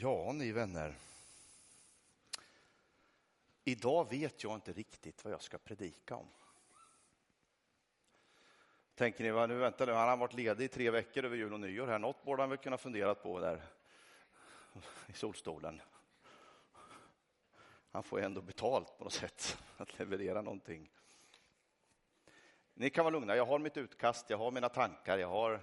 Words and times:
Ja, 0.00 0.32
ni 0.32 0.52
vänner. 0.52 0.94
Idag 3.64 4.10
vet 4.10 4.44
jag 4.44 4.54
inte 4.54 4.72
riktigt 4.72 5.24
vad 5.24 5.32
jag 5.32 5.42
ska 5.42 5.58
predika 5.58 6.16
om. 6.16 6.26
Tänker 8.94 9.24
ni, 9.24 9.46
nu 9.46 9.54
vänta 9.54 9.86
nu, 9.86 9.92
han 9.92 10.08
har 10.08 10.16
varit 10.16 10.34
ledig 10.34 10.64
i 10.64 10.68
tre 10.68 10.90
veckor 10.90 11.24
över 11.24 11.36
jul 11.36 11.52
och 11.52 11.60
nyår 11.60 11.86
här. 11.86 11.98
Något 11.98 12.24
borde 12.24 12.42
han 12.42 12.50
väl 12.50 12.58
kunna 12.58 12.78
fundera 12.78 13.14
på 13.14 13.40
där 13.40 13.62
i 15.06 15.12
solstolen. 15.12 15.82
Han 17.90 18.02
får 18.02 18.18
ju 18.18 18.24
ändå 18.24 18.40
betalt 18.40 18.98
på 18.98 19.04
något 19.04 19.12
sätt 19.12 19.58
att 19.76 19.98
leverera 19.98 20.42
någonting. 20.42 20.90
Ni 22.74 22.90
kan 22.90 23.04
vara 23.04 23.12
lugna, 23.12 23.36
jag 23.36 23.46
har 23.46 23.58
mitt 23.58 23.76
utkast, 23.76 24.30
jag 24.30 24.38
har 24.38 24.50
mina 24.50 24.68
tankar, 24.68 25.18
jag 25.18 25.28
har 25.28 25.60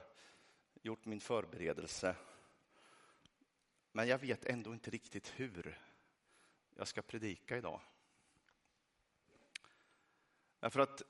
gjort 0.81 1.05
min 1.05 1.19
förberedelse. 1.19 2.15
Men 3.95 4.07
jag 4.07 4.17
vet 4.17 4.45
ändå 4.45 4.73
inte 4.73 4.91
riktigt 4.91 5.27
hur 5.35 5.79
jag 6.75 6.87
ska 6.87 7.01
predika 7.01 7.57
idag. 7.57 7.81
Därför 10.59 10.79
att 10.79 11.01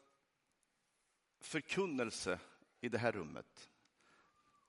förkunnelse 1.39 2.39
i 2.81 2.89
det 2.89 2.97
här 2.97 3.11
rummet 3.11 3.69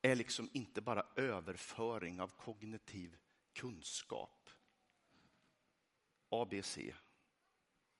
är 0.02 0.14
liksom 0.14 0.48
inte 0.52 0.80
bara 0.80 1.06
överföring 1.16 2.20
av 2.20 2.28
kognitiv 2.28 3.16
kunskap. 3.52 4.50
ABC, 6.28 6.78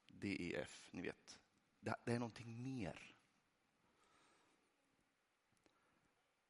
DEF, 0.07 0.89
ni 0.93 1.03
vet. 1.03 1.39
Det, 1.81 1.95
är 2.05 2.19
någonting 2.19 2.63
mer. 2.63 3.15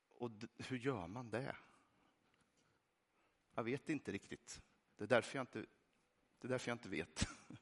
Och 0.09 0.31
hur 0.57 0.79
gör 0.79 1.07
man 1.07 1.31
det? 1.31 1.57
Jag 3.57 3.65
vet 3.65 3.89
inte 3.89 4.13
riktigt. 4.13 4.63
Det 4.97 5.05
är 5.05 5.09
därför 5.09 5.39
jag 5.39 5.43
inte, 5.43 5.67
det 6.39 6.47
är 6.47 6.49
därför 6.49 6.71
jag 6.71 6.75
inte 6.75 6.89
vet. 6.89 7.29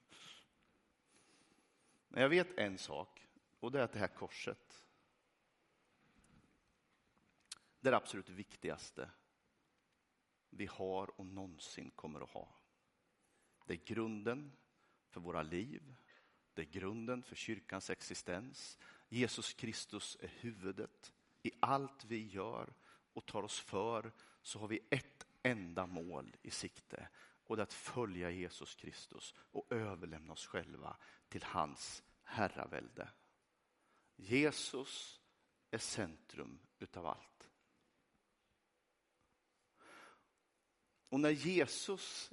Men 2.08 2.22
jag 2.22 2.28
vet 2.28 2.58
en 2.58 2.78
sak 2.78 3.28
och 3.60 3.72
det 3.72 3.78
är 3.78 3.82
att 3.82 3.92
det 3.92 3.98
här 3.98 4.08
korset, 4.08 4.84
det 7.80 7.88
är 7.88 7.90
det 7.90 7.96
absolut 7.96 8.28
viktigaste 8.28 9.10
vi 10.50 10.66
har 10.66 11.20
och 11.20 11.26
någonsin 11.26 11.90
kommer 11.90 12.20
att 12.20 12.30
ha. 12.30 12.48
Det 13.66 13.74
är 13.74 13.84
grunden 13.84 14.52
för 15.08 15.20
våra 15.20 15.42
liv. 15.42 15.94
Det 16.54 16.62
är 16.62 16.66
grunden 16.66 17.22
för 17.22 17.36
kyrkans 17.36 17.90
existens. 17.90 18.78
Jesus 19.08 19.52
Kristus 19.52 20.16
är 20.20 20.28
huvudet. 20.28 21.14
I 21.42 21.52
allt 21.60 22.04
vi 22.04 22.26
gör 22.26 22.72
och 23.12 23.26
tar 23.26 23.42
oss 23.42 23.60
för 23.60 24.12
så 24.42 24.58
har 24.58 24.68
vi 24.68 24.80
ett 24.90 25.26
enda 25.44 25.86
mål 25.86 26.36
i 26.42 26.50
sikte 26.50 27.08
och 27.46 27.56
det 27.56 27.60
är 27.60 27.62
att 27.62 27.72
följa 27.72 28.30
Jesus 28.30 28.74
Kristus 28.74 29.34
och 29.38 29.72
överlämna 29.72 30.32
oss 30.32 30.46
själva 30.46 30.96
till 31.28 31.42
hans 31.42 32.02
herravälde. 32.22 33.08
Jesus 34.16 35.20
är 35.70 35.78
centrum 35.78 36.58
utav 36.78 37.06
allt. 37.06 37.50
Och 41.08 41.20
när 41.20 41.30
Jesus 41.30 42.32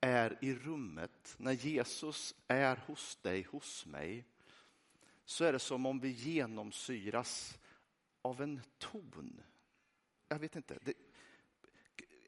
är 0.00 0.38
i 0.40 0.54
rummet, 0.54 1.34
när 1.38 1.52
Jesus 1.52 2.34
är 2.48 2.76
hos 2.76 3.16
dig, 3.16 3.42
hos 3.42 3.86
mig, 3.86 4.24
så 5.24 5.44
är 5.44 5.52
det 5.52 5.58
som 5.58 5.86
om 5.86 6.00
vi 6.00 6.08
genomsyras 6.08 7.58
av 8.22 8.40
en 8.40 8.60
ton. 8.78 9.42
Jag 10.28 10.38
vet 10.38 10.56
inte, 10.56 10.78
det, 10.82 10.94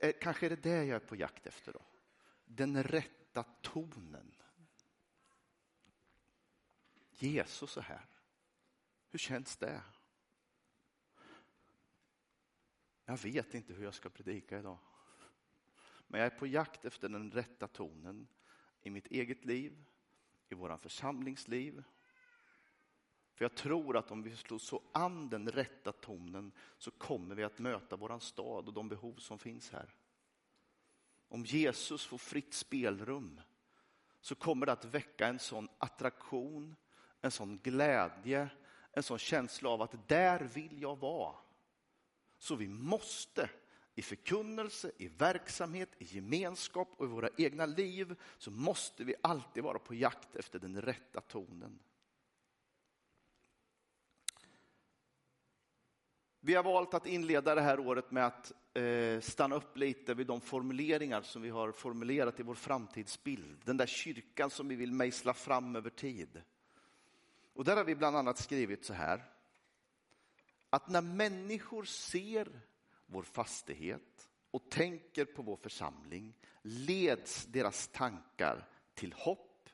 Eh, 0.03 0.13
kanske 0.21 0.47
är 0.47 0.51
det 0.51 0.63
det 0.63 0.85
jag 0.85 0.97
är 1.03 1.07
på 1.07 1.17
jakt 1.17 1.47
efter 1.47 1.73
då. 1.73 1.83
Den 2.45 2.83
rätta 2.83 3.43
tonen. 3.43 4.35
Jesus 7.11 7.77
är 7.77 7.83
här. 7.83 8.07
Hur 9.09 9.19
känns 9.19 9.57
det? 9.57 9.83
Jag 13.05 13.17
vet 13.17 13.55
inte 13.55 13.73
hur 13.73 13.85
jag 13.85 13.95
ska 13.95 14.09
predika 14.09 14.59
idag. 14.59 14.79
Men 16.07 16.21
jag 16.21 16.33
är 16.33 16.39
på 16.39 16.47
jakt 16.47 16.85
efter 16.85 17.09
den 17.09 17.31
rätta 17.31 17.69
tonen 17.69 18.29
i 18.83 18.91
mitt 18.91 19.07
eget 19.07 19.45
liv, 19.45 19.85
i 20.49 20.55
våran 20.55 20.79
församlingsliv. 20.79 21.85
För 23.35 23.45
jag 23.45 23.55
tror 23.55 23.97
att 23.97 24.11
om 24.11 24.23
vi 24.23 24.37
slår 24.37 24.59
så 24.59 24.83
an 24.93 25.29
den 25.29 25.49
rätta 25.49 25.93
tonen 25.93 26.53
så 26.79 26.91
kommer 26.91 27.35
vi 27.35 27.45
att 27.45 27.59
möta 27.59 27.97
våran 27.97 28.21
stad 28.21 28.69
och 28.69 28.75
de 28.75 28.89
behov 28.89 29.15
som 29.15 29.39
finns 29.39 29.71
här. 29.71 29.95
Om 31.29 31.45
Jesus 31.45 32.07
får 32.07 32.19
fritt 32.19 32.55
spelrum 32.55 33.41
så 34.21 34.35
kommer 34.35 34.67
det 34.67 34.73
att 34.73 34.85
väcka 34.85 35.27
en 35.27 35.39
sån 35.39 35.69
attraktion, 35.79 36.77
en 37.21 37.31
sån 37.31 37.59
glädje, 37.63 38.49
en 38.93 39.03
sån 39.03 39.19
känsla 39.19 39.71
av 39.71 39.83
att 39.83 40.09
där 40.09 40.41
vill 40.41 40.83
jag 40.83 40.99
vara. 40.99 41.35
Så 42.39 42.55
vi 42.55 42.69
måste 42.69 43.51
i 43.95 44.03
förkunnelse, 44.03 44.93
i 44.99 45.09
verksamhet, 45.09 45.89
i 45.99 46.05
gemenskap 46.05 46.89
och 46.97 47.05
i 47.05 47.09
våra 47.09 47.29
egna 47.39 47.67
liv 47.67 48.17
så 48.39 48.51
måste 48.51 49.05
vi 49.05 49.15
alltid 49.21 49.63
vara 49.63 49.79
på 49.79 49.95
jakt 49.95 50.37
efter 50.37 50.59
den 50.59 50.83
rätta 50.83 51.21
tonen. 51.21 51.79
Vi 56.45 56.55
har 56.55 56.63
valt 56.63 56.95
att 56.95 57.07
inleda 57.07 57.55
det 57.55 57.61
här 57.61 57.81
året 57.81 58.11
med 58.11 58.27
att 58.27 58.53
eh, 58.75 59.21
stanna 59.21 59.57
upp 59.57 59.77
lite 59.77 60.15
vid 60.15 60.27
de 60.27 60.41
formuleringar 60.41 61.23
som 61.23 61.43
vi 61.43 61.49
har 61.49 61.73
formulerat 61.73 62.41
i 62.41 62.43
vår 62.43 62.55
framtidsbild. 62.55 63.61
Den 63.65 63.77
där 63.77 63.87
kyrkan 63.87 64.51
som 64.51 64.69
vi 64.69 64.75
vill 64.75 64.93
mejsla 64.93 65.35
fram 65.35 65.77
över 65.77 65.91
tid. 65.91 66.43
Och 67.55 67.65
där 67.65 67.77
har 67.77 67.85
vi 67.85 67.95
bland 67.95 68.17
annat 68.17 68.39
skrivit 68.39 68.85
så 68.85 68.93
här. 68.93 69.25
Att 70.71 70.89
när 70.89 71.03
människor 71.03 71.85
ser 71.85 72.61
vår 73.07 73.23
fastighet 73.23 74.29
och 74.51 74.71
tänker 74.71 75.25
på 75.25 75.43
vår 75.43 75.57
församling 75.57 76.35
leds 76.63 77.47
deras 77.47 77.89
tankar 77.89 78.69
till 78.95 79.13
hopp, 79.13 79.69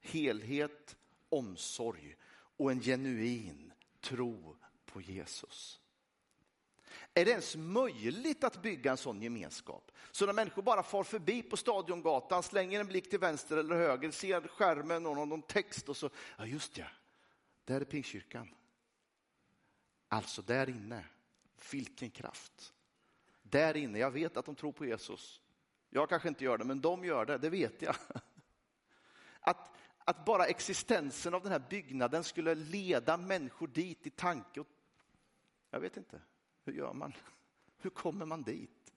helhet, 0.00 0.96
omsorg 1.28 2.16
och 2.56 2.70
en 2.70 2.80
genuin 2.80 3.72
tro 4.00 4.56
på 4.84 5.00
Jesus. 5.00 5.79
Är 7.14 7.24
det 7.24 7.30
ens 7.30 7.56
möjligt 7.56 8.44
att 8.44 8.62
bygga 8.62 8.90
en 8.90 8.96
sån 8.96 9.22
gemenskap? 9.22 9.92
Så 10.10 10.26
när 10.26 10.32
människor 10.32 10.62
bara 10.62 10.82
far 10.82 11.04
förbi 11.04 11.42
på 11.42 11.56
Stadiongatan, 11.56 12.42
slänger 12.42 12.80
en 12.80 12.86
blick 12.86 13.10
till 13.10 13.18
vänster 13.18 13.56
eller 13.56 13.76
höger, 13.76 14.10
ser 14.10 14.40
skärmen 14.40 15.06
och 15.06 15.16
någon 15.16 15.42
text 15.42 15.88
och 15.88 15.96
så, 15.96 16.10
ja 16.38 16.46
just 16.46 16.78
ja, 16.78 16.86
där 17.64 17.80
är 17.80 17.84
Pingstkyrkan. 17.84 18.48
Alltså 20.08 20.42
där 20.42 20.68
inne, 20.68 21.04
vilken 21.72 22.10
kraft. 22.10 22.74
Där 23.42 23.76
inne, 23.76 23.98
jag 23.98 24.10
vet 24.10 24.36
att 24.36 24.46
de 24.46 24.54
tror 24.54 24.72
på 24.72 24.86
Jesus. 24.86 25.40
Jag 25.90 26.08
kanske 26.08 26.28
inte 26.28 26.44
gör 26.44 26.58
det, 26.58 26.64
men 26.64 26.80
de 26.80 27.04
gör 27.04 27.26
det, 27.26 27.38
det 27.38 27.50
vet 27.50 27.82
jag. 27.82 27.94
Att, 29.40 29.76
att 29.98 30.24
bara 30.24 30.46
existensen 30.46 31.34
av 31.34 31.42
den 31.42 31.52
här 31.52 31.62
byggnaden 31.70 32.24
skulle 32.24 32.54
leda 32.54 33.16
människor 33.16 33.66
dit 33.66 34.06
i 34.06 34.10
tanke. 34.10 34.60
Och, 34.60 34.66
jag 35.70 35.80
vet 35.80 35.96
inte, 35.96 36.20
hur 36.70 36.78
gör 36.78 36.92
man? 36.92 37.12
Hur 37.78 37.90
kommer 37.90 38.26
man 38.26 38.42
dit? 38.42 38.92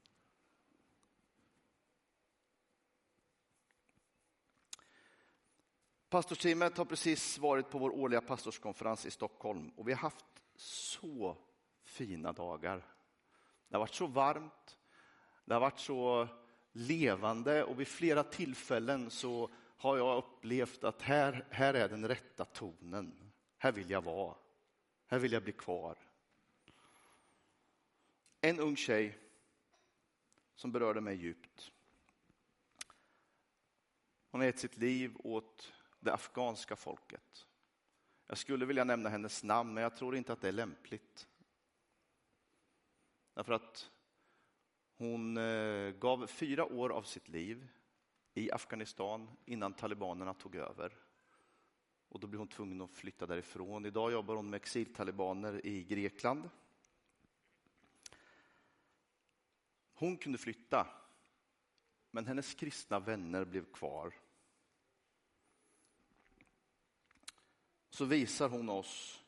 Pastorsteamet 6.10 6.78
har 6.78 6.86
precis 6.86 7.38
varit 7.38 7.70
på 7.70 7.80
vår 7.80 7.90
årliga 7.90 8.22
pastorskonferens 8.22 9.06
i 9.06 9.12
Stockholm 9.12 9.70
och 9.70 9.88
vi 9.88 9.92
har 9.92 10.00
haft 10.00 10.26
så 10.56 11.38
fina 11.84 12.34
dagar. 12.34 12.86
Det 13.68 13.76
har 13.76 13.80
varit 13.80 13.94
så 13.94 14.08
varmt, 14.08 14.78
det 15.46 15.54
har 15.54 15.62
varit 15.62 15.80
så 15.80 16.28
levande 16.72 17.64
och 17.64 17.80
vid 17.80 17.88
flera 17.88 18.24
tillfällen 18.24 19.10
så 19.10 19.50
har 19.78 19.98
jag 19.98 20.18
upplevt 20.18 20.84
att 20.84 21.02
här, 21.02 21.48
här 21.50 21.74
är 21.74 21.90
den 21.90 22.08
rätta 22.08 22.46
tonen. 22.46 23.32
Här 23.58 23.72
vill 23.72 23.90
jag 23.90 24.04
vara. 24.04 24.36
Här 25.08 25.20
vill 25.20 25.32
jag 25.32 25.44
bli 25.44 25.52
kvar. 25.52 25.98
En 28.46 28.60
ung 28.60 28.76
tjej 28.76 29.18
som 30.56 30.72
berörde 30.72 31.02
mig 31.02 31.16
djupt. 31.16 31.72
Hon 34.32 34.42
har 34.42 34.46
gett 34.46 34.60
sitt 34.60 34.78
liv 34.78 35.16
åt 35.20 35.74
det 36.00 36.14
afghanska 36.14 36.76
folket. 36.76 37.46
Jag 38.28 38.38
skulle 38.38 38.66
vilja 38.66 38.84
nämna 38.84 39.10
hennes 39.10 39.44
namn, 39.44 39.74
men 39.74 39.84
jag 39.84 39.96
tror 39.96 40.16
inte 40.16 40.34
att 40.34 40.42
det 40.42 40.48
är 40.48 40.52
lämpligt. 40.52 41.28
Därför 43.34 43.54
att 43.54 43.92
hon 44.98 45.38
eh, 45.38 45.92
gav 45.92 46.28
fyra 46.28 46.66
år 46.66 46.90
av 46.90 47.04
sitt 47.04 47.28
liv 47.28 47.68
i 48.34 48.52
Afghanistan 48.52 49.30
innan 49.46 49.74
talibanerna 49.74 50.34
tog 50.34 50.56
över. 50.56 50.94
Och 52.10 52.20
då 52.20 52.28
blev 52.28 52.40
hon 52.40 52.48
tvungen 52.48 52.82
att 52.82 52.92
flytta 52.92 53.26
därifrån. 53.26 53.86
Idag 53.86 54.12
jobbar 54.12 54.36
hon 54.36 54.50
med 54.50 54.58
exiltalibaner 54.58 55.66
i 55.66 55.84
Grekland. 55.84 56.50
Hon 60.04 60.18
kunde 60.18 60.38
flytta 60.38 60.88
Men 62.12 62.26
hennes 62.26 62.54
kristna 62.54 63.00
vänner 63.00 63.46
blev 63.46 63.72
kvar. 63.72 64.14
Så 67.90 68.06
visar 68.06 68.50
hon 68.50 68.70
oss 68.70 69.24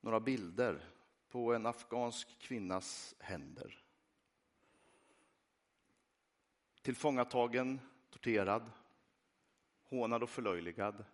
några 0.00 0.20
bilder 0.20 0.90
på 1.28 1.54
en 1.54 1.66
afghansk 1.66 2.38
kvinnas 2.38 3.14
händer. 3.18 3.84
Tillfångatagen, 6.82 7.80
torterad, 8.10 8.70
hånad 9.84 10.22
och 10.22 10.30
förlöjligad 10.30 11.04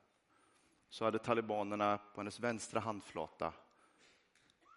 så 0.88 1.04
hade 1.04 1.18
talibanerna 1.18 1.98
på 1.98 2.20
hennes 2.20 2.40
vänstra 2.40 2.80
handflata 2.80 3.52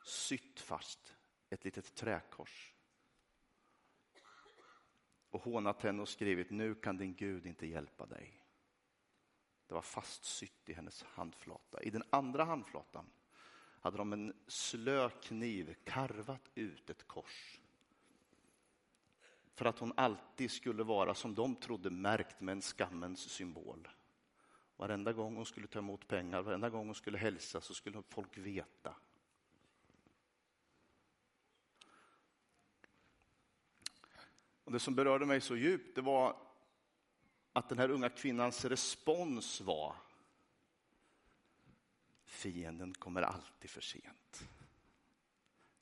sytt 0.05 0.59
fast 0.59 1.15
ett 1.49 1.65
litet 1.65 1.95
träkors 1.95 2.72
och 5.33 5.43
hånat 5.43 5.81
henne 5.81 6.01
och 6.01 6.09
skrivit 6.09 6.49
nu 6.49 6.75
kan 6.75 6.97
din 6.97 7.15
Gud 7.15 7.45
inte 7.45 7.67
hjälpa 7.67 8.05
dig. 8.05 8.43
Det 9.67 9.73
var 9.73 9.81
fastsytt 9.81 10.69
i 10.69 10.73
hennes 10.73 11.03
handflata. 11.03 11.81
I 11.81 11.89
den 11.89 12.03
andra 12.09 12.43
handflatan 12.43 13.05
hade 13.79 13.97
de 13.97 14.13
en 14.13 14.33
slö 14.47 15.09
kniv 15.09 15.75
karvat 15.83 16.49
ut 16.55 16.89
ett 16.89 17.07
kors. 17.07 17.59
För 19.53 19.65
att 19.65 19.79
hon 19.79 19.93
alltid 19.95 20.51
skulle 20.51 20.83
vara, 20.83 21.15
som 21.15 21.35
de 21.35 21.55
trodde, 21.55 21.89
märkt 21.89 22.41
med 22.41 22.51
en 22.51 22.61
skammens 22.61 23.19
symbol. 23.19 23.87
Varenda 24.77 25.13
gång 25.13 25.35
hon 25.35 25.45
skulle 25.45 25.67
ta 25.67 25.79
emot 25.79 26.07
pengar, 26.07 26.41
varenda 26.41 26.69
gång 26.69 26.85
hon 26.85 26.95
skulle 26.95 27.17
hälsa 27.17 27.61
så 27.61 27.73
skulle 27.73 28.01
folk 28.09 28.37
veta. 28.37 28.95
Och 34.73 34.79
det 34.79 34.83
som 34.83 34.95
berörde 34.95 35.25
mig 35.25 35.41
så 35.41 35.55
djupt 35.55 35.95
det 35.95 36.01
var 36.01 36.37
att 37.53 37.69
den 37.69 37.77
här 37.77 37.89
unga 37.89 38.09
kvinnans 38.09 38.65
respons 38.65 39.61
var 39.61 39.95
Fienden 42.25 42.93
kommer 42.93 43.21
alltid 43.21 43.69
för 43.69 43.81
sent. 43.81 44.49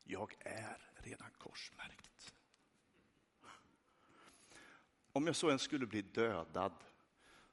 Jag 0.04 0.36
är 0.40 0.78
redan 0.96 1.30
korsmärkt. 1.38 2.34
Om 5.12 5.28
jag 5.28 5.36
så 5.36 5.50
än 5.50 5.60
skulle 5.60 5.86
bli 5.86 6.02
dödad 6.02 6.84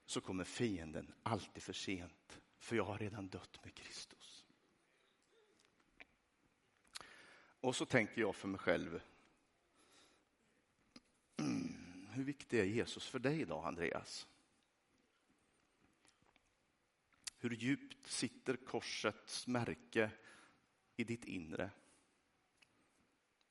så 0.06 0.20
kommer 0.20 0.44
fienden 0.44 1.14
alltid 1.22 1.62
för 1.62 1.72
sent, 1.72 2.40
för 2.58 2.76
jag 2.76 2.84
har 2.84 2.98
redan 2.98 3.28
dött 3.28 3.64
med 3.64 3.74
Kristus. 3.74 4.46
Och 7.60 7.76
så 7.76 7.84
tänker 7.84 8.20
jag 8.20 8.34
för 8.34 8.48
mig 8.48 8.60
själv, 8.60 9.00
mm, 11.38 12.07
hur 12.18 12.24
viktig 12.24 12.60
är 12.60 12.64
Jesus 12.64 13.06
för 13.06 13.18
dig 13.18 13.40
idag, 13.40 13.66
Andreas? 13.66 14.26
Hur 17.38 17.50
djupt 17.50 18.06
sitter 18.06 18.56
korsets 18.56 19.46
märke 19.46 20.10
i 20.96 21.04
ditt 21.04 21.24
inre? 21.24 21.70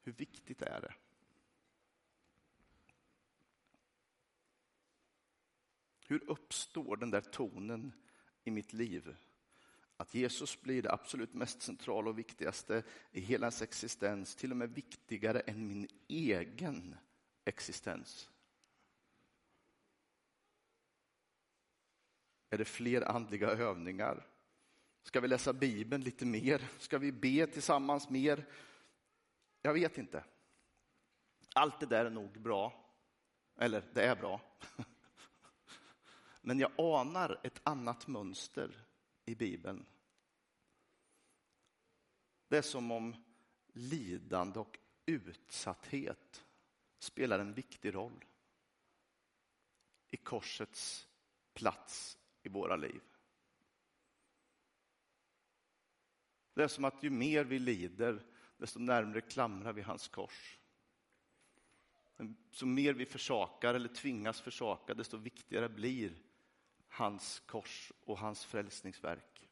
Hur 0.04 0.12
viktigt 0.12 0.62
är 0.62 0.82
det? 0.82 0.94
Hur 6.08 6.30
uppstår 6.30 6.98
den 6.98 7.12
där 7.12 7.22
tonen 7.22 7.94
i 8.44 8.52
mitt 8.52 8.74
liv? 8.74 9.16
Att 9.98 10.14
Jesus 10.14 10.62
blir 10.62 10.82
det 10.82 10.92
absolut 10.92 11.34
mest 11.34 11.62
centrala 11.62 12.10
och 12.10 12.20
viktigaste 12.20 12.84
i 13.12 13.22
hela 13.22 13.46
ens 13.46 13.62
existens, 13.62 14.36
till 14.36 14.52
och 14.52 14.58
med 14.58 14.70
viktigare 14.70 15.40
än 15.40 15.68
min 15.68 15.88
egen 16.08 16.96
existens. 17.46 18.30
Är 22.50 22.58
det 22.58 22.66
fler 22.66 23.02
andliga 23.02 23.48
övningar? 23.50 24.28
Ska 25.04 25.20
vi 25.20 25.28
läsa 25.28 25.54
Bibeln 25.54 26.04
lite 26.04 26.26
mer? 26.26 26.70
Ska 26.80 26.98
vi 26.98 27.12
be 27.12 27.48
tillsammans 27.48 28.10
mer? 28.10 28.46
Jag 29.62 29.74
vet 29.74 29.98
inte. 29.98 30.24
Allt 31.56 31.80
det 31.80 31.86
där 31.86 32.06
är 32.06 32.10
nog 32.10 32.42
bra. 32.42 32.92
Eller, 33.56 33.84
det 33.94 34.04
är 34.04 34.16
bra. 34.16 34.42
Men 36.42 36.60
jag 36.60 36.72
anar 36.78 37.40
ett 37.44 37.62
annat 37.64 38.08
mönster 38.08 38.86
i 39.26 39.36
Bibeln. 39.36 39.86
Det 42.48 42.58
är 42.58 42.62
som 42.62 42.92
om 42.92 43.16
lidande 43.68 44.60
och 44.60 44.80
utsatthet 45.06 46.46
spelar 47.00 47.40
en 47.40 47.54
viktig 47.54 47.96
roll 47.96 48.26
i 50.10 50.18
korsets 50.18 51.08
plats 51.54 52.18
i 52.48 52.50
våra 52.50 52.76
liv. 52.76 53.02
Det 56.54 56.64
är 56.64 56.68
som 56.68 56.86
att 56.86 57.04
ju 57.04 57.10
mer 57.10 57.44
vi 57.44 57.60
lider, 57.60 58.24
desto 58.58 58.80
närmare 58.80 59.22
klamrar 59.22 59.74
vi 59.74 59.82
hans 59.82 60.08
kors. 60.08 60.60
Så 62.52 62.66
mer 62.66 62.94
vi 62.94 63.06
försakar 63.06 63.74
eller 63.74 63.90
tvingas 63.90 64.42
försaka, 64.42 64.94
desto 64.94 65.18
viktigare 65.18 65.70
blir 65.70 66.18
hans 66.88 67.40
kors 67.40 67.92
och 68.06 68.18
hans 68.18 68.46
frälsningsverk. 68.46 69.50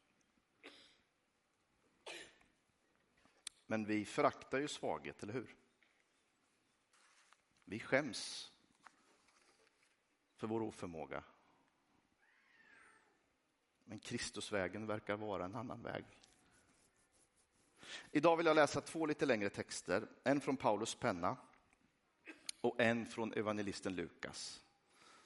Men 3.66 3.84
vi 3.84 4.04
föraktar 4.04 4.58
ju 4.58 4.68
svaghet, 4.68 5.22
eller 5.22 5.32
hur? 5.32 5.56
Vi 7.64 7.80
skäms 7.80 8.52
för 10.34 10.46
vår 10.46 10.62
oförmåga. 10.62 11.24
Men 13.88 13.98
Kristusvägen 13.98 14.86
verkar 14.86 15.16
vara 15.16 15.44
en 15.44 15.54
annan 15.54 15.82
väg. 15.82 16.04
Idag 18.10 18.36
vill 18.36 18.46
jag 18.46 18.56
läsa 18.56 18.80
två 18.80 19.06
lite 19.06 19.26
längre 19.26 19.50
texter, 19.50 20.06
en 20.24 20.40
från 20.40 20.56
Paulus 20.56 20.94
penna 20.94 21.36
och 22.60 22.80
en 22.80 23.06
från 23.06 23.32
evangelisten 23.32 23.96
Lukas 23.96 24.62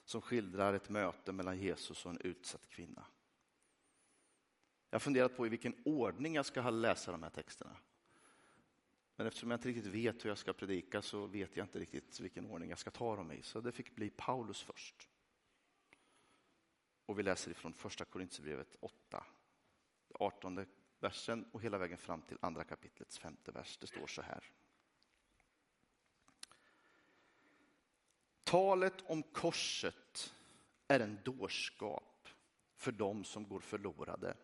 som 0.04 0.22
skildrar 0.22 0.74
ett 0.74 0.88
möte 0.88 1.32
mellan 1.32 1.58
Jesus 1.58 2.06
och 2.06 2.10
en 2.10 2.20
utsatt 2.20 2.68
kvinna. 2.68 3.04
Jag 4.90 4.94
har 4.94 5.00
funderat 5.00 5.36
på 5.36 5.46
i 5.46 5.48
vilken 5.48 5.74
ordning 5.84 6.34
jag 6.34 6.46
ska 6.46 6.70
läsa 6.70 7.12
de 7.12 7.22
här 7.22 7.30
texterna. 7.30 7.76
Men 9.16 9.26
eftersom 9.26 9.50
jag 9.50 9.58
inte 9.58 9.68
riktigt 9.68 9.86
vet 9.86 10.24
hur 10.24 10.30
jag 10.30 10.38
ska 10.38 10.52
predika 10.52 11.02
så 11.02 11.26
vet 11.26 11.56
jag 11.56 11.64
inte 11.64 11.78
riktigt 11.78 12.20
vilken 12.20 12.46
ordning 12.46 12.70
jag 12.70 12.78
ska 12.78 12.90
ta 12.90 13.16
dem 13.16 13.32
i. 13.32 13.42
Så 13.42 13.60
det 13.60 13.72
fick 13.72 13.94
bli 13.94 14.10
Paulus 14.10 14.62
först. 14.62 15.09
Och 17.10 17.18
vi 17.18 17.22
läser 17.22 17.50
ifrån 17.50 17.72
första 17.72 18.04
Korintierbrevet 18.04 18.76
8, 18.80 19.24
18 20.14 20.66
versen 21.00 21.44
och 21.52 21.62
hela 21.62 21.78
vägen 21.78 21.98
fram 21.98 22.22
till 22.22 22.38
andra 22.40 22.64
kapitlets 22.64 23.18
femte 23.18 23.52
vers. 23.52 23.78
Det 23.80 23.86
står 23.86 24.06
så 24.06 24.22
här. 24.22 24.44
Talet 28.44 28.94
om 29.06 29.22
korset 29.22 30.34
är 30.88 31.00
en 31.00 31.18
dårskap 31.24 32.28
för 32.74 32.92
dem 32.92 33.24
som 33.24 33.48
går 33.48 33.60
förlorade. 33.60 34.36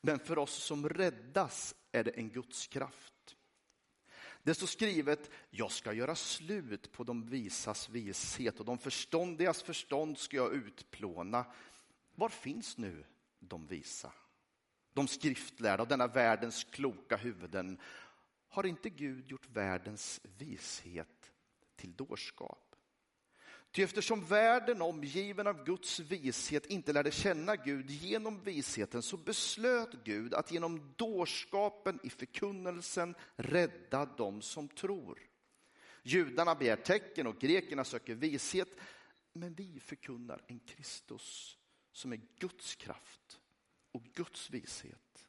Men 0.00 0.18
för 0.18 0.38
oss 0.38 0.54
som 0.54 0.88
räddas 0.88 1.74
är 1.92 2.04
det 2.04 2.10
en 2.10 2.30
gudskraft. 2.30 3.36
Det 4.42 4.54
står 4.54 4.66
skrivet, 4.66 5.30
jag 5.50 5.70
ska 5.70 5.92
göra 5.92 6.14
slut 6.14 6.92
på 6.92 7.04
de 7.04 7.26
visas 7.26 7.88
vishet 7.88 8.60
och 8.60 8.66
de 8.66 8.78
förståndigas 8.78 9.62
förstånd 9.62 10.18
ska 10.18 10.36
jag 10.36 10.54
utplåna. 10.54 11.46
Var 12.16 12.28
finns 12.28 12.78
nu 12.78 13.04
de 13.38 13.66
visa? 13.66 14.12
De 14.92 15.08
skriftlärda 15.08 15.82
och 15.82 15.88
denna 15.88 16.06
världens 16.06 16.64
kloka 16.64 17.16
huvuden. 17.16 17.80
Har 18.48 18.66
inte 18.66 18.90
Gud 18.90 19.26
gjort 19.26 19.48
världens 19.52 20.20
vishet 20.38 21.32
till 21.76 21.96
dårskap? 21.96 22.76
Ty 23.70 23.82
eftersom 23.82 24.24
världen 24.24 24.82
omgiven 24.82 25.46
av 25.46 25.64
Guds 25.64 26.00
vishet 26.00 26.66
inte 26.66 26.92
lärde 26.92 27.10
känna 27.10 27.56
Gud 27.56 27.90
genom 27.90 28.40
visheten 28.40 29.02
så 29.02 29.16
beslöt 29.16 30.04
Gud 30.04 30.34
att 30.34 30.52
genom 30.52 30.92
dårskapen 30.96 32.00
i 32.02 32.10
förkunnelsen 32.10 33.14
rädda 33.36 34.06
dem 34.06 34.42
som 34.42 34.68
tror. 34.68 35.18
Judarna 36.02 36.54
begär 36.54 36.76
tecken 36.76 37.26
och 37.26 37.38
grekerna 37.38 37.84
söker 37.84 38.14
vishet, 38.14 38.68
men 39.32 39.54
vi 39.54 39.80
förkunnar 39.80 40.42
en 40.46 40.58
Kristus 40.58 41.58
som 41.96 42.12
är 42.12 42.20
Guds 42.38 42.74
kraft 42.74 43.40
och 43.92 44.02
Guds 44.14 44.50
vishet. 44.50 45.28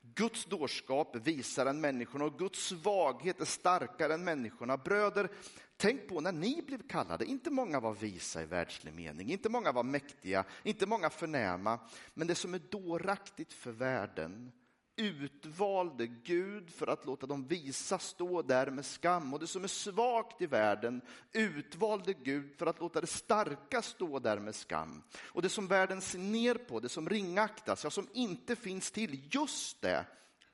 Guds 0.00 0.44
dårskap 0.44 1.14
är 1.14 1.20
visare 1.20 1.70
än 1.70 1.80
människorna 1.80 2.24
och 2.24 2.38
Guds 2.38 2.66
svaghet 2.66 3.40
är 3.40 3.44
starkare 3.44 4.14
än 4.14 4.24
människorna. 4.24 4.76
Bröder, 4.76 5.28
tänk 5.76 6.08
på 6.08 6.20
när 6.20 6.32
ni 6.32 6.62
blev 6.62 6.88
kallade. 6.88 7.24
Inte 7.24 7.50
många 7.50 7.80
var 7.80 7.94
visa 7.94 8.42
i 8.42 8.46
världslig 8.46 8.94
mening, 8.94 9.32
inte 9.32 9.48
många 9.48 9.72
var 9.72 9.82
mäktiga, 9.82 10.44
inte 10.62 10.86
många 10.86 11.10
förnäma. 11.10 11.78
Men 12.14 12.26
det 12.26 12.34
som 12.34 12.54
är 12.54 12.62
dåraktigt 12.70 13.52
för 13.52 13.72
världen 13.72 14.52
utvalde 14.96 16.06
Gud 16.06 16.70
för 16.70 16.86
att 16.86 17.06
låta 17.06 17.26
de 17.26 17.46
visa 17.46 17.98
stå 17.98 18.42
där 18.42 18.70
med 18.70 18.84
skam. 18.84 19.34
Och 19.34 19.40
det 19.40 19.46
som 19.46 19.64
är 19.64 19.68
svagt 19.68 20.42
i 20.42 20.46
världen 20.46 21.00
utvalde 21.32 22.12
Gud 22.12 22.54
för 22.58 22.66
att 22.66 22.80
låta 22.80 23.00
det 23.00 23.06
starka 23.06 23.82
stå 23.82 24.18
där 24.18 24.38
med 24.38 24.54
skam. 24.54 25.02
Och 25.22 25.42
det 25.42 25.48
som 25.48 25.66
världen 25.66 26.00
ser 26.00 26.18
ner 26.18 26.54
på, 26.54 26.80
det 26.80 26.88
som 26.88 27.08
ringaktas, 27.08 27.84
ja 27.84 27.90
som 27.90 28.08
inte 28.12 28.56
finns 28.56 28.90
till, 28.90 29.28
just 29.30 29.82
det 29.82 30.06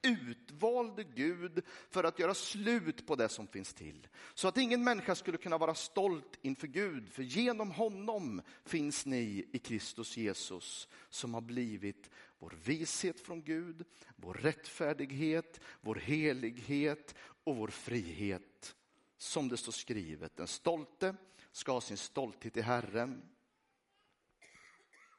utvalde 0.02 1.04
Gud 1.04 1.62
för 1.90 2.04
att 2.04 2.18
göra 2.18 2.34
slut 2.34 3.06
på 3.06 3.16
det 3.16 3.28
som 3.28 3.46
finns 3.46 3.74
till. 3.74 4.08
Så 4.34 4.48
att 4.48 4.56
ingen 4.56 4.84
människa 4.84 5.14
skulle 5.14 5.38
kunna 5.38 5.58
vara 5.58 5.74
stolt 5.74 6.38
inför 6.42 6.66
Gud, 6.66 7.12
för 7.12 7.22
genom 7.22 7.70
honom 7.70 8.42
finns 8.64 9.06
ni 9.06 9.48
i 9.52 9.58
Kristus 9.58 10.16
Jesus 10.16 10.88
som 11.08 11.34
har 11.34 11.40
blivit 11.40 12.10
vår 12.38 12.54
vishet 12.64 13.20
från 13.20 13.42
Gud, 13.42 13.84
vår 14.16 14.34
rättfärdighet, 14.34 15.60
vår 15.80 15.94
helighet 15.94 17.14
och 17.44 17.56
vår 17.56 17.68
frihet. 17.68 18.76
Som 19.16 19.48
det 19.48 19.56
står 19.56 19.72
skrivet, 19.72 20.36
den 20.36 20.46
stolte 20.46 21.16
ska 21.52 21.72
ha 21.72 21.80
sin 21.80 21.96
stolthet 21.96 22.56
i 22.56 22.60
Herren. 22.60 23.22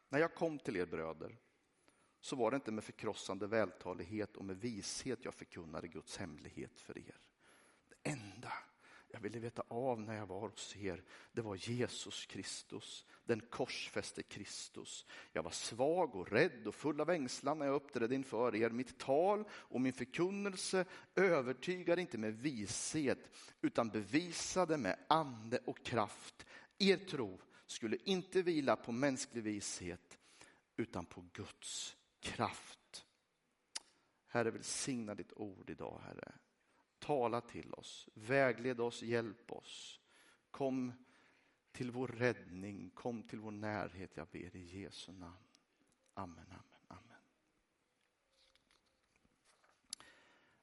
När 0.10 0.20
jag 0.20 0.36
kom 0.36 0.60
till 0.60 0.78
er 0.78 0.86
bröder 0.86 1.38
så 2.22 2.36
var 2.36 2.52
det 2.52 2.56
inte 2.56 2.72
med 2.72 2.84
förkrossande 2.84 3.48
vältalighet 3.48 4.38
och 4.38 4.46
med 4.46 4.58
vishet 4.58 5.26
jag 5.26 5.34
förkunnade 5.34 5.88
Guds 5.88 6.18
hemlighet 6.18 6.80
för 6.80 6.98
er. 6.98 7.20
Det 7.90 8.10
enda 8.10 8.54
jag 9.14 9.20
ville 9.20 9.40
veta 9.40 9.64
av 9.68 10.02
när 10.02 10.16
jag 10.16 10.26
var 10.26 10.50
hos 10.50 10.76
er, 10.76 11.04
det 11.32 11.42
var 11.42 11.56
Jesus 11.56 12.26
Kristus, 12.26 13.06
den 13.26 13.40
korsfäste 13.40 14.24
Kristus. 14.24 15.06
Jag 15.34 15.44
var 15.44 15.52
svag 15.52 16.16
och 16.16 16.32
rädd 16.32 16.68
och 16.68 16.76
full 16.76 17.02
av 17.02 17.10
ängslan 17.10 17.60
när 17.60 17.66
jag 17.66 17.76
uppträdde 17.76 18.16
inför 18.16 18.56
er. 18.56 18.70
Mitt 18.70 19.00
tal 19.00 19.44
och 19.52 19.82
min 19.82 19.94
förkunnelse 19.94 20.86
övertygade 21.16 22.02
inte 22.02 22.18
med 22.18 22.34
vishet, 22.34 23.30
utan 23.62 23.90
bevisade 23.90 24.78
med 24.78 25.00
ande 25.10 25.60
och 25.66 25.86
kraft. 25.86 26.46
Er 26.80 26.98
tro 26.98 27.42
skulle 27.66 27.98
inte 28.06 28.42
vila 28.42 28.76
på 28.76 28.92
mänsklig 28.92 29.44
vishet, 29.44 30.18
utan 30.78 31.06
på 31.06 31.26
Guds 31.34 31.98
kraft. 32.22 33.06
Herre, 34.28 34.52
välsigna 34.52 35.16
ditt 35.16 35.34
ord 35.34 35.70
idag, 35.70 36.02
Herre. 36.06 36.32
Tala 37.00 37.42
till 37.42 37.74
oss, 37.74 38.10
vägled 38.14 38.80
oss, 38.80 39.02
hjälp 39.02 39.52
oss. 39.52 40.00
Kom 40.52 40.94
till 41.72 41.92
vår 41.92 42.08
räddning, 42.08 42.90
kom 42.90 43.24
till 43.24 43.40
vår 43.40 43.52
närhet, 43.52 44.18
jag 44.18 44.28
ber 44.28 44.56
i 44.56 44.82
Jesu 44.82 45.12
namn. 45.12 45.38
Amen, 46.14 46.46
amen, 46.50 46.82
amen. 46.88 47.22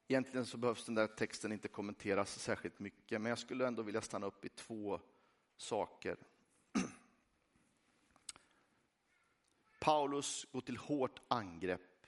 Egentligen 0.08 0.46
så 0.46 0.56
behövs 0.56 0.84
den 0.84 0.94
där 0.94 1.06
texten 1.06 1.52
inte 1.52 1.68
kommenteras 1.68 2.38
särskilt 2.38 2.78
mycket, 2.78 3.20
men 3.20 3.30
jag 3.30 3.38
skulle 3.38 3.66
ändå 3.66 3.82
vilja 3.82 4.00
stanna 4.00 4.26
upp 4.26 4.44
i 4.44 4.48
två 4.48 5.00
saker. 5.56 6.16
Paulus 9.88 10.46
går 10.52 10.60
till 10.60 10.76
hårt 10.76 11.20
angrepp 11.28 12.06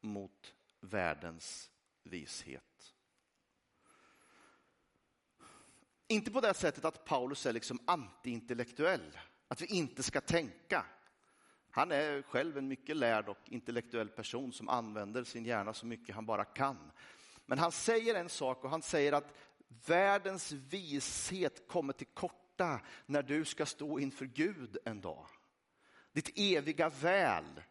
mot 0.00 0.54
världens 0.80 1.70
vishet. 2.02 2.94
Inte 6.08 6.30
på 6.30 6.40
det 6.40 6.54
sättet 6.54 6.84
att 6.84 7.04
Paulus 7.04 7.46
är 7.46 7.52
liksom 7.52 7.78
antiintellektuell, 7.84 9.18
att 9.48 9.62
vi 9.62 9.66
inte 9.66 10.02
ska 10.02 10.20
tänka. 10.20 10.84
Han 11.70 11.92
är 11.92 12.22
själv 12.22 12.58
en 12.58 12.68
mycket 12.68 12.96
lärd 12.96 13.28
och 13.28 13.38
intellektuell 13.44 14.08
person 14.08 14.52
som 14.52 14.68
använder 14.68 15.24
sin 15.24 15.44
hjärna 15.44 15.74
så 15.74 15.86
mycket 15.86 16.14
han 16.14 16.26
bara 16.26 16.44
kan. 16.44 16.90
Men 17.46 17.58
han 17.58 17.72
säger 17.72 18.14
en 18.14 18.28
sak 18.28 18.64
och 18.64 18.70
han 18.70 18.82
säger 18.82 19.12
att 19.12 19.34
världens 19.86 20.52
vishet 20.52 21.68
kommer 21.68 21.92
till 21.92 22.06
korta 22.06 22.80
när 23.06 23.22
du 23.22 23.44
ska 23.44 23.66
stå 23.66 23.98
inför 23.98 24.26
Gud 24.26 24.78
en 24.84 25.00
dag 25.00 25.26
ditt 26.12 26.38
eviga 26.38 26.88
väl. 26.88 27.62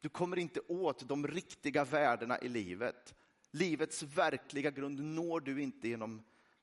Du 0.00 0.08
kommer 0.08 0.38
inte 0.38 0.60
åt 0.60 1.08
de 1.08 1.26
riktiga 1.26 1.84
värdena 1.84 2.38
i 2.38 2.48
livet. 2.48 3.14
Livets 3.50 4.02
verkliga 4.02 4.70
grund 4.70 5.00
når 5.00 5.40
du 5.40 5.62
inte 5.62 5.88
genom 5.88 6.22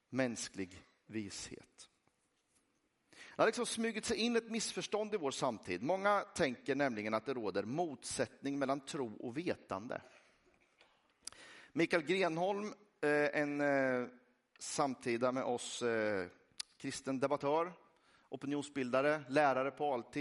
mänsklig 0.09 0.85
vishet. 1.05 1.89
Det 3.09 3.41
har 3.41 3.45
liksom 3.45 3.65
smugit 3.65 4.05
sig 4.05 4.17
in 4.17 4.35
ett 4.35 4.49
missförstånd 4.49 5.13
i 5.13 5.17
vår 5.17 5.31
samtid. 5.31 5.83
Många 5.83 6.21
tänker 6.21 6.75
nämligen 6.75 7.13
att 7.13 7.25
det 7.25 7.33
råder 7.33 7.63
motsättning 7.63 8.59
mellan 8.59 8.79
tro 8.79 9.15
och 9.15 9.37
vetande. 9.37 10.01
Mikael 11.73 12.03
Grenholm, 12.03 12.73
eh, 13.01 13.41
en 13.41 13.61
eh, 13.61 14.07
samtida 14.59 15.31
med 15.31 15.43
oss 15.43 15.81
eh, 15.81 16.27
kristen 16.77 17.19
debattör, 17.19 17.73
opinionsbildare, 18.29 19.23
lärare 19.29 19.71
på 19.71 19.93
ALT, 19.93 20.15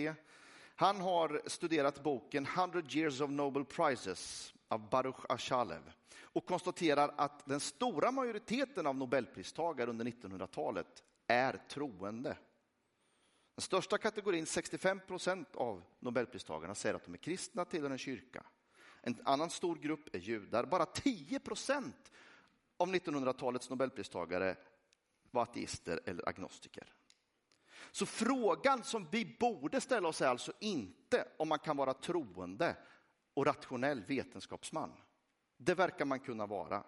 han 0.80 1.00
har 1.00 1.42
studerat 1.46 2.02
boken 2.02 2.46
100 2.46 2.82
years 2.90 3.20
of 3.20 3.30
Nobel 3.30 3.64
Prizes 3.64 4.54
av 4.68 4.90
Baruch 4.90 5.24
Ashalev 5.28 5.92
och 6.22 6.46
konstaterar 6.46 7.14
att 7.16 7.46
den 7.46 7.60
stora 7.60 8.10
majoriteten 8.10 8.86
av 8.86 8.96
nobelpristagare 8.96 9.90
under 9.90 10.04
1900-talet 10.04 11.02
är 11.26 11.60
troende. 11.68 12.36
Den 13.54 13.62
största 13.62 13.98
kategorin, 13.98 14.46
65 14.46 15.00
procent 15.06 15.56
av 15.56 15.82
nobelpristagarna, 15.98 16.74
säger 16.74 16.94
att 16.94 17.04
de 17.04 17.14
är 17.14 17.18
kristna, 17.18 17.64
tillhör 17.64 17.90
en 17.90 17.98
kyrka. 17.98 18.42
En 19.02 19.20
annan 19.24 19.50
stor 19.50 19.76
grupp 19.76 20.14
är 20.14 20.18
judar. 20.18 20.64
Bara 20.64 20.86
10 20.86 21.40
procent 21.40 22.12
av 22.76 22.94
1900-talets 22.94 23.70
nobelpristagare 23.70 24.56
var 25.30 25.42
ateister 25.42 26.00
eller 26.04 26.28
agnostiker. 26.28 26.94
Så 27.90 28.06
frågan 28.06 28.84
som 28.84 29.08
vi 29.10 29.36
borde 29.40 29.80
ställa 29.80 30.08
oss 30.08 30.22
är 30.22 30.28
alltså 30.28 30.52
inte 30.60 31.28
om 31.38 31.48
man 31.48 31.58
kan 31.58 31.76
vara 31.76 31.94
troende 31.94 32.76
och 33.34 33.46
rationell 33.46 34.02
vetenskapsman. 34.04 34.92
Det 35.56 35.74
verkar 35.74 36.04
man 36.04 36.20
kunna 36.20 36.46
vara. 36.46 36.84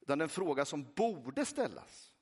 Utan 0.00 0.18
den 0.18 0.28
fråga 0.28 0.64
som 0.64 0.92
borde 0.94 1.44
ställas 1.44 2.14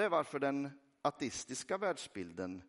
det 0.00 0.04
är 0.04 0.08
varför 0.08 0.38
den 0.38 0.70
ateistiska 1.02 1.78
världsbilden, 1.78 2.62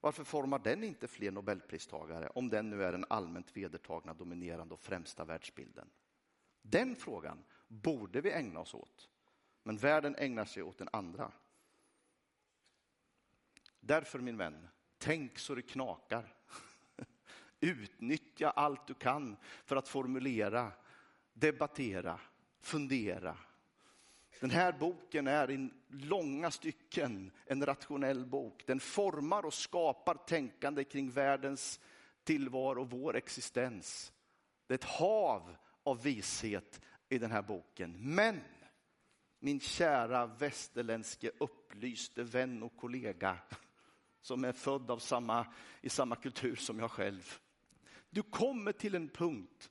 varför 0.00 0.24
formar 0.24 0.58
den 0.58 0.84
inte 0.84 1.08
fler 1.08 1.30
nobelpristagare 1.30 2.28
om 2.28 2.48
den 2.48 2.70
nu 2.70 2.84
är 2.84 2.92
den 2.92 3.04
allmänt 3.08 3.56
vedertagna, 3.56 4.14
dominerande 4.14 4.74
och 4.74 4.80
främsta 4.80 5.24
världsbilden? 5.24 5.90
Den 6.62 6.96
frågan 6.96 7.44
borde 7.68 8.20
vi 8.20 8.32
ägna 8.32 8.60
oss 8.60 8.74
åt. 8.74 9.08
Men 9.66 9.76
världen 9.76 10.16
ägnar 10.18 10.44
sig 10.44 10.62
åt 10.62 10.78
den 10.78 10.88
andra. 10.92 11.32
Därför 13.80 14.18
min 14.18 14.36
vän, 14.36 14.68
tänk 14.98 15.38
så 15.38 15.54
det 15.54 15.62
knakar. 15.62 16.34
Utnyttja 17.60 18.50
allt 18.50 18.86
du 18.86 18.94
kan 18.94 19.36
för 19.64 19.76
att 19.76 19.88
formulera, 19.88 20.72
debattera, 21.32 22.20
fundera. 22.60 23.36
Den 24.40 24.50
här 24.50 24.72
boken 24.72 25.26
är 25.26 25.50
i 25.50 25.70
långa 25.88 26.50
stycken 26.50 27.30
en 27.46 27.66
rationell 27.66 28.26
bok. 28.26 28.66
Den 28.66 28.80
formar 28.80 29.46
och 29.46 29.54
skapar 29.54 30.14
tänkande 30.14 30.84
kring 30.84 31.10
världens 31.10 31.80
tillvaro 32.24 32.80
och 32.80 32.90
vår 32.90 33.16
existens. 33.16 34.12
Det 34.66 34.74
är 34.74 34.78
ett 34.78 34.84
hav 34.84 35.56
av 35.82 36.02
vishet 36.02 36.80
i 37.08 37.18
den 37.18 37.30
här 37.30 37.42
boken. 37.42 38.14
Men 38.14 38.40
min 39.46 39.60
kära 39.60 40.26
västerländske 40.26 41.30
upplyste 41.38 42.22
vän 42.22 42.62
och 42.62 42.76
kollega 42.76 43.38
som 44.20 44.44
är 44.44 44.52
född 44.52 44.90
av 44.90 44.98
samma, 44.98 45.46
i 45.80 45.88
samma 45.88 46.16
kultur 46.16 46.56
som 46.56 46.78
jag 46.78 46.90
själv. 46.90 47.38
Du 48.10 48.22
kommer 48.22 48.72
till 48.72 48.94
en 48.94 49.08
punkt 49.08 49.70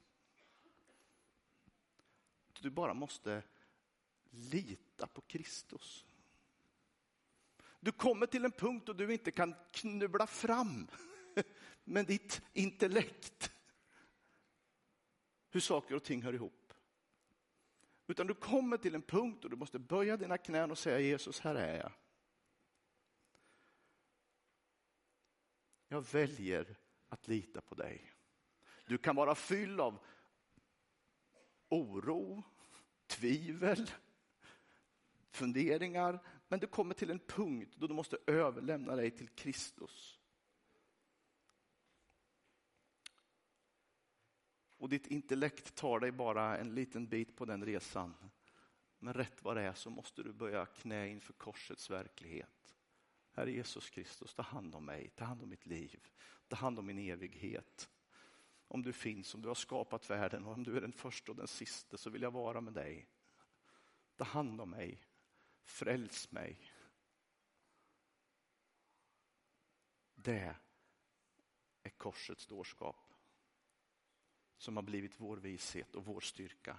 du 2.61 2.69
bara 2.69 2.93
måste 2.93 3.43
lita 4.29 5.07
på 5.07 5.21
Kristus. 5.21 6.05
Du 7.79 7.91
kommer 7.91 8.25
till 8.25 8.45
en 8.45 8.51
punkt 8.51 8.83
då 8.85 8.93
du 8.93 9.13
inte 9.13 9.31
kan 9.31 9.55
knubbla 9.71 10.27
fram 10.27 10.87
med 11.83 12.05
ditt 12.05 12.41
intellekt 12.53 13.51
hur 15.49 15.59
saker 15.59 15.95
och 15.95 16.03
ting 16.03 16.21
hör 16.21 16.33
ihop. 16.33 16.64
Utan 18.07 18.27
du 18.27 18.33
kommer 18.33 18.77
till 18.77 18.95
en 18.95 19.01
punkt 19.01 19.43
och 19.43 19.49
du 19.49 19.55
måste 19.55 19.79
böja 19.79 20.17
dina 20.17 20.37
knän 20.37 20.71
och 20.71 20.77
säga 20.77 20.99
Jesus, 20.99 21.39
här 21.39 21.55
är 21.55 21.77
jag. 21.77 21.91
Jag 25.87 26.01
väljer 26.01 26.77
att 27.07 27.27
lita 27.27 27.61
på 27.61 27.75
dig. 27.75 28.11
Du 28.85 28.97
kan 28.97 29.15
vara 29.15 29.35
fylld 29.35 29.81
av 29.81 29.99
oro, 31.69 32.43
tvivel, 33.07 33.91
funderingar, 35.31 36.19
men 36.47 36.59
du 36.59 36.67
kommer 36.67 36.93
till 36.93 37.11
en 37.11 37.19
punkt 37.19 37.75
då 37.75 37.87
du 37.87 37.93
måste 37.93 38.17
överlämna 38.27 38.95
dig 38.95 39.11
till 39.11 39.29
Kristus. 39.29 40.19
Och 44.85 44.89
ditt 44.89 45.07
intellekt 45.07 45.75
tar 45.75 45.99
dig 45.99 46.11
bara 46.11 46.57
en 46.57 46.75
liten 46.75 47.07
bit 47.07 47.35
på 47.35 47.45
den 47.45 47.65
resan. 47.65 48.15
Men 48.99 49.13
rätt 49.13 49.43
vad 49.43 49.57
det 49.57 49.61
är 49.61 49.73
så 49.73 49.89
måste 49.89 50.23
du 50.23 50.33
börja 50.33 50.65
knä 50.65 51.07
inför 51.07 51.33
korsets 51.33 51.89
verklighet. 51.89 52.75
Herre 53.31 53.51
Jesus 53.51 53.89
Kristus, 53.89 54.33
ta 54.33 54.41
hand 54.41 54.75
om 54.75 54.85
mig, 54.85 55.09
ta 55.09 55.25
hand 55.25 55.43
om 55.43 55.49
mitt 55.49 55.65
liv, 55.65 56.07
ta 56.47 56.55
hand 56.55 56.79
om 56.79 56.85
min 56.85 56.97
evighet. 56.97 57.89
Om 58.67 58.83
du 58.83 58.93
finns, 58.93 59.35
om 59.35 59.41
du 59.41 59.47
har 59.47 59.55
skapat 59.55 60.09
världen 60.09 60.45
och 60.45 60.53
om 60.53 60.63
du 60.63 60.77
är 60.77 60.81
den 60.81 60.93
första 60.93 61.31
och 61.31 61.37
den 61.37 61.47
sista 61.47 61.97
så 61.97 62.09
vill 62.09 62.21
jag 62.21 62.31
vara 62.31 62.61
med 62.61 62.73
dig. 62.73 63.07
Ta 64.15 64.23
hand 64.23 64.61
om 64.61 64.69
mig, 64.69 65.01
fräls 65.63 66.31
mig. 66.31 66.71
Det 70.15 70.55
är 71.83 71.89
korsets 71.89 72.47
dårskap 72.47 73.04
som 74.57 74.75
har 74.75 74.83
blivit 74.83 75.19
vår 75.19 75.37
vishet 75.37 75.95
och 75.95 76.05
vår 76.05 76.21
styrka 76.21 76.77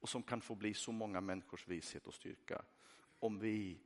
och 0.00 0.08
som 0.08 0.22
kan 0.22 0.40
få 0.40 0.54
bli 0.54 0.74
så 0.74 0.92
många 0.92 1.20
människors 1.20 1.68
vishet 1.68 2.06
och 2.06 2.14
styrka 2.14 2.62
om 3.18 3.38
vi 3.38 3.80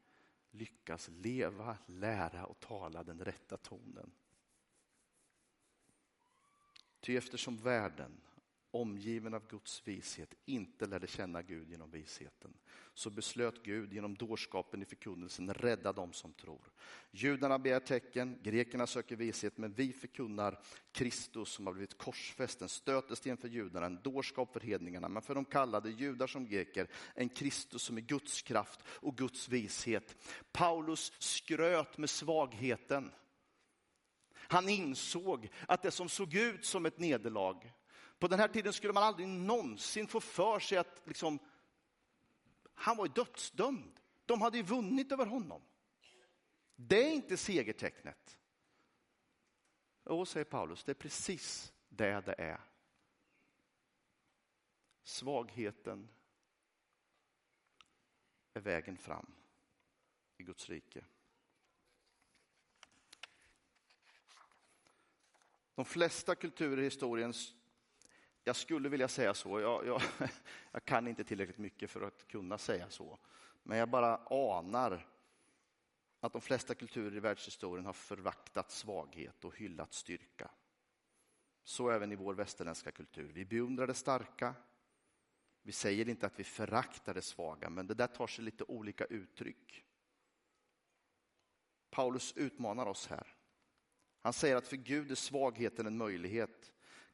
lyckas 0.50 1.08
leva, 1.08 1.78
lära 1.86 2.46
och 2.46 2.60
tala 2.60 3.04
den 3.04 3.24
rätta 3.24 3.56
tonen. 3.56 4.12
Ty 7.00 7.16
eftersom 7.16 7.56
världen 7.56 8.20
omgiven 8.72 9.34
av 9.34 9.48
Guds 9.48 9.82
vishet, 9.84 10.34
inte 10.44 10.86
lärde 10.86 11.06
känna 11.06 11.42
Gud 11.42 11.70
genom 11.70 11.90
visheten, 11.90 12.54
så 12.94 13.10
beslöt 13.10 13.62
Gud 13.62 13.92
genom 13.92 14.14
dårskapen 14.14 14.82
i 14.82 14.84
förkunnelsen 14.84 15.54
rädda 15.54 15.92
dem 15.92 16.12
som 16.12 16.32
tror. 16.32 16.72
Judarna 17.10 17.58
begär 17.58 17.80
tecken, 17.80 18.38
grekerna 18.42 18.86
söker 18.86 19.16
vishet, 19.16 19.58
men 19.58 19.72
vi 19.72 19.92
förkunnar 19.92 20.60
Kristus 20.92 21.48
som 21.48 21.66
har 21.66 21.72
blivit 21.72 21.98
korsfäst, 21.98 22.62
en 22.62 22.68
stötesten 22.68 23.36
för 23.36 23.48
judarna, 23.48 23.86
en 23.86 24.02
dårskap 24.02 24.52
för 24.52 24.60
hedningarna, 24.60 25.08
men 25.08 25.22
för 25.22 25.34
de 25.34 25.44
kallade 25.44 25.90
judar 25.90 26.26
som 26.26 26.46
greker, 26.46 26.88
en 27.14 27.28
Kristus 27.28 27.82
som 27.82 27.96
är 27.96 28.00
Guds 28.00 28.42
kraft 28.42 28.80
och 28.86 29.16
Guds 29.16 29.48
vishet. 29.48 30.16
Paulus 30.52 31.12
skröt 31.18 31.98
med 31.98 32.10
svagheten. 32.10 33.12
Han 34.34 34.68
insåg 34.68 35.48
att 35.68 35.82
det 35.82 35.90
som 35.90 36.08
såg 36.08 36.34
ut 36.34 36.64
som 36.64 36.86
ett 36.86 36.98
nederlag 36.98 37.72
på 38.22 38.28
den 38.28 38.40
här 38.40 38.48
tiden 38.48 38.72
skulle 38.72 38.92
man 38.92 39.02
aldrig 39.02 39.28
någonsin 39.28 40.06
få 40.06 40.20
för 40.20 40.58
sig 40.58 40.78
att 40.78 41.02
liksom, 41.04 41.38
han 42.74 42.96
var 42.96 43.08
dödsdömd. 43.08 44.00
De 44.26 44.42
hade 44.42 44.56
ju 44.56 44.62
vunnit 44.62 45.12
över 45.12 45.26
honom. 45.26 45.62
Det 46.76 47.04
är 47.08 47.12
inte 47.12 47.36
segertecknet. 47.36 48.38
Och 50.04 50.28
säger 50.28 50.44
Paulus, 50.44 50.84
det 50.84 50.92
är 50.92 50.94
precis 50.94 51.72
det 51.88 52.20
det 52.20 52.34
är. 52.38 52.60
Svagheten 55.02 56.08
är 58.54 58.60
vägen 58.60 58.96
fram 58.96 59.34
i 60.36 60.42
Guds 60.42 60.68
rike. 60.68 61.04
De 65.74 65.84
flesta 65.84 66.34
kulturer 66.34 66.82
i 66.82 66.84
historien 66.84 67.34
jag 68.44 68.56
skulle 68.56 68.88
vilja 68.88 69.08
säga 69.08 69.34
så. 69.34 69.60
Jag, 69.60 69.86
jag, 69.86 70.02
jag, 70.72 70.84
kan 70.84 71.08
inte 71.08 71.24
tillräckligt 71.24 71.58
mycket 71.58 71.90
för 71.90 72.00
att 72.00 72.28
kunna 72.28 72.58
säga 72.58 72.90
så. 72.90 73.18
Men 73.62 73.78
jag 73.78 73.88
bara 73.88 74.16
anar 74.16 75.06
att 76.20 76.32
de 76.32 76.40
flesta 76.40 76.74
kulturer 76.74 77.16
i 77.16 77.20
världshistorien 77.20 77.86
har 77.86 77.92
förvaktat 77.92 78.70
svaghet 78.70 79.44
och 79.44 79.56
hyllat 79.56 79.92
styrka. 79.92 80.50
Så 81.64 81.90
även 81.90 82.12
i 82.12 82.14
vår 82.14 82.34
västerländska 82.34 82.92
kultur. 82.92 83.32
Vi 83.34 83.44
beundrar 83.44 83.86
det 83.86 83.94
starka. 83.94 84.54
Vi 85.62 85.72
säger 85.72 86.08
inte 86.08 86.26
att 86.26 86.38
vi 86.38 86.44
föraktar 86.44 87.14
det 87.14 87.22
svaga, 87.22 87.70
men 87.70 87.86
det 87.86 87.94
där 87.94 88.06
tar 88.06 88.26
sig 88.26 88.44
lite 88.44 88.64
olika 88.64 89.04
uttryck. 89.04 89.84
Paulus 91.90 92.32
utmanar 92.36 92.86
oss 92.86 93.06
här. 93.06 93.36
Han 94.20 94.32
säger 94.32 94.56
att 94.56 94.68
för 94.68 94.76
Gud 94.76 95.10
är 95.10 95.14
svagheten 95.14 95.86
en 95.86 95.96
möjlighet. 95.96 96.72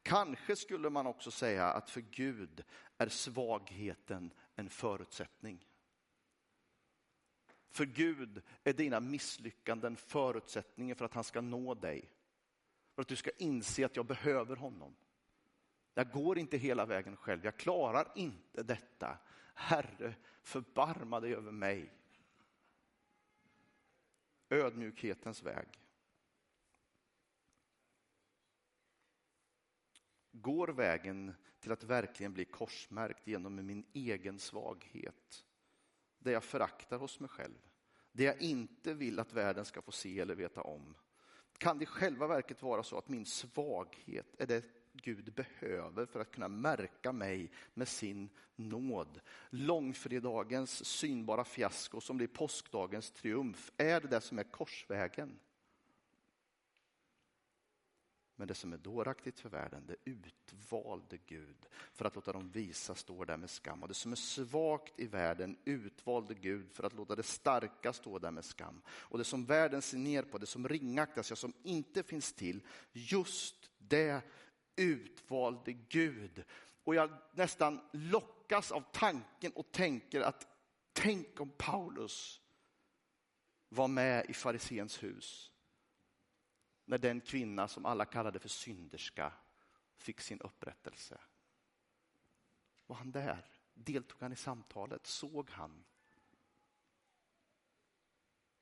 Kanske 0.09 0.55
skulle 0.55 0.89
man 0.89 1.07
också 1.07 1.31
säga 1.31 1.65
att 1.65 1.89
för 1.89 2.01
Gud 2.01 2.63
är 2.97 3.09
svagheten 3.09 4.33
en 4.55 4.69
förutsättning. 4.69 5.67
För 7.69 7.85
Gud 7.85 8.41
är 8.63 8.73
dina 8.73 8.99
misslyckanden 8.99 9.95
förutsättningen 9.95 10.95
för 10.95 11.05
att 11.05 11.13
han 11.13 11.23
ska 11.23 11.41
nå 11.41 11.73
dig. 11.73 12.11
För 12.95 13.01
att 13.01 13.07
du 13.07 13.15
ska 13.15 13.29
inse 13.37 13.85
att 13.85 13.95
jag 13.95 14.05
behöver 14.05 14.55
honom. 14.55 14.95
Jag 15.93 16.11
går 16.11 16.37
inte 16.37 16.57
hela 16.57 16.85
vägen 16.85 17.15
själv, 17.15 17.45
jag 17.45 17.57
klarar 17.57 18.11
inte 18.15 18.63
detta. 18.63 19.17
Herre, 19.53 20.15
förbarma 20.41 21.19
dig 21.19 21.35
över 21.35 21.51
mig. 21.51 21.93
Ödmjukhetens 24.49 25.43
väg. 25.43 25.67
Går 30.41 30.67
vägen 30.67 31.33
till 31.59 31.71
att 31.71 31.83
verkligen 31.83 32.33
bli 32.33 32.45
korsmärkt 32.45 33.27
genom 33.27 33.65
min 33.65 33.85
egen 33.93 34.39
svaghet. 34.39 35.45
Det 36.19 36.31
jag 36.31 36.43
föraktar 36.43 36.97
hos 36.97 37.19
mig 37.19 37.29
själv. 37.29 37.57
Det 38.11 38.23
jag 38.23 38.41
inte 38.41 38.93
vill 38.93 39.19
att 39.19 39.33
världen 39.33 39.65
ska 39.65 39.81
få 39.81 39.91
se 39.91 40.19
eller 40.19 40.35
veta 40.35 40.61
om. 40.61 40.95
Kan 41.57 41.77
det 41.77 41.83
i 41.83 41.85
själva 41.85 42.27
verket 42.27 42.61
vara 42.61 42.83
så 42.83 42.97
att 42.97 43.09
min 43.09 43.25
svaghet 43.25 44.35
är 44.37 44.47
det 44.47 44.65
Gud 44.93 45.33
behöver 45.33 46.05
för 46.05 46.19
att 46.19 46.31
kunna 46.31 46.47
märka 46.47 47.11
mig 47.11 47.51
med 47.73 47.87
sin 47.87 48.29
nåd. 48.55 49.21
Långfredagens 49.49 50.85
synbara 50.85 51.43
fiasko 51.43 52.01
som 52.01 52.17
blir 52.17 52.27
påskdagens 52.27 53.11
triumf, 53.11 53.71
är 53.77 54.01
det 54.01 54.07
det 54.07 54.21
som 54.21 54.39
är 54.39 54.43
korsvägen? 54.43 55.39
Men 58.39 58.47
det 58.47 58.53
som 58.53 58.73
är 58.73 58.77
dåraktigt 58.77 59.39
för 59.39 59.49
världen, 59.49 59.85
det 59.87 59.95
utvalde 60.05 61.17
Gud 61.25 61.67
för 61.93 62.05
att 62.05 62.15
låta 62.15 62.31
dem 62.31 62.49
visa 62.49 62.95
stå 62.95 63.25
där 63.25 63.37
med 63.37 63.49
skam. 63.49 63.81
Och 63.81 63.87
det 63.87 63.93
som 63.93 64.11
är 64.11 64.15
svagt 64.15 64.99
i 64.99 65.07
världen 65.07 65.57
utvalde 65.65 66.33
Gud 66.33 66.71
för 66.71 66.83
att 66.83 66.93
låta 66.93 67.15
det 67.15 67.23
starka 67.23 67.93
stå 67.93 68.19
där 68.19 68.31
med 68.31 68.45
skam. 68.45 68.81
Och 68.87 69.17
det 69.17 69.23
som 69.23 69.45
världen 69.45 69.81
ser 69.81 69.97
ner 69.97 70.23
på, 70.23 70.37
det 70.37 70.45
som 70.45 70.67
ringaktas, 70.67 71.29
ja, 71.29 71.35
som 71.35 71.53
inte 71.63 72.03
finns 72.03 72.33
till, 72.33 72.61
just 72.91 73.69
det 73.77 74.21
utvalde 74.75 75.73
Gud. 75.73 76.43
Och 76.83 76.95
jag 76.95 77.09
nästan 77.33 77.79
lockas 77.91 78.71
av 78.71 78.83
tanken 78.93 79.51
och 79.51 79.71
tänker 79.71 80.21
att 80.21 80.47
tänk 80.93 81.41
om 81.41 81.49
Paulus 81.57 82.41
var 83.69 83.87
med 83.87 84.25
i 84.29 84.33
fariséns 84.33 85.03
hus 85.03 85.51
när 86.89 86.97
den 86.97 87.21
kvinna 87.21 87.67
som 87.67 87.85
alla 87.85 88.05
kallade 88.05 88.39
för 88.39 88.49
synderska 88.49 89.33
fick 89.97 90.21
sin 90.21 90.41
upprättelse. 90.41 91.19
Var 92.87 92.95
han 92.95 93.11
där? 93.11 93.45
Deltog 93.73 94.21
han 94.21 94.33
i 94.33 94.35
samtalet? 94.35 95.05
Såg 95.05 95.49
han? 95.49 95.83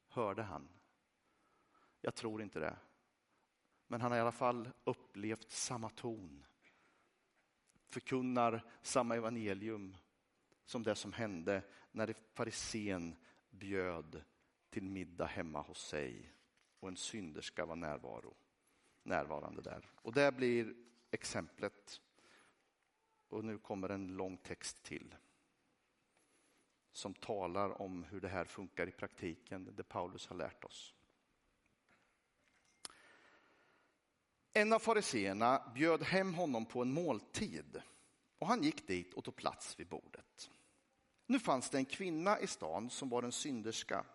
Hörde 0.08 0.44
han? 0.44 0.70
Jag 2.02 2.16
tror 2.16 2.42
inte 2.42 2.60
det. 2.60 2.78
Men 3.88 4.02
han 4.02 4.12
har 4.12 4.18
i 4.18 4.22
alla 4.22 4.32
fall 4.32 4.70
upplevt 4.84 5.52
samma 5.52 5.90
ton. 5.90 6.46
Förkunnar 7.90 8.66
samma 8.82 9.16
evangelium 9.16 9.98
som 10.66 10.84
det 10.84 10.96
som 10.96 11.14
hände 11.14 11.64
när 11.92 12.16
farisén 12.34 13.16
bjöd 13.50 14.24
till 14.70 14.90
middag 14.90 15.26
hemma 15.26 15.62
hos 15.62 15.88
sig 15.88 16.37
och 16.80 16.88
en 16.88 16.98
synderska 16.98 17.66
var 17.66 17.76
närvaro, 17.76 18.36
närvarande 19.04 19.62
där. 19.62 19.90
Och 19.96 20.14
det 20.14 20.32
blir 20.32 20.76
exemplet. 21.12 22.02
Och 23.30 23.46
nu 23.46 23.58
kommer 23.58 23.90
en 23.90 24.08
lång 24.08 24.38
text 24.38 24.84
till 24.84 25.16
som 26.98 27.14
talar 27.14 27.82
om 27.82 28.04
hur 28.04 28.22
det 28.22 28.28
här 28.28 28.46
funkar 28.46 28.88
i 28.88 28.92
praktiken, 28.92 29.76
det 29.76 29.84
Paulus 29.84 30.28
har 30.28 30.36
lärt 30.36 30.64
oss. 30.64 30.96
En 34.54 34.74
av 34.74 34.80
fariseerna 34.80 35.72
bjöd 35.76 36.04
hem 36.04 36.34
honom 36.34 36.66
på 36.66 36.82
en 36.82 36.94
måltid 36.94 37.82
och 38.38 38.48
han 38.48 38.64
gick 38.64 38.88
dit 38.88 39.14
och 39.14 39.24
tog 39.24 39.36
plats 39.36 39.80
vid 39.80 39.88
bordet. 39.88 40.50
Nu 41.26 41.40
fanns 41.40 41.70
det 41.70 41.78
en 41.78 41.86
kvinna 41.86 42.40
i 42.40 42.48
stan 42.48 42.90
som 42.90 43.10
var 43.10 43.24
en 43.24 43.32
synderska. 43.32 44.06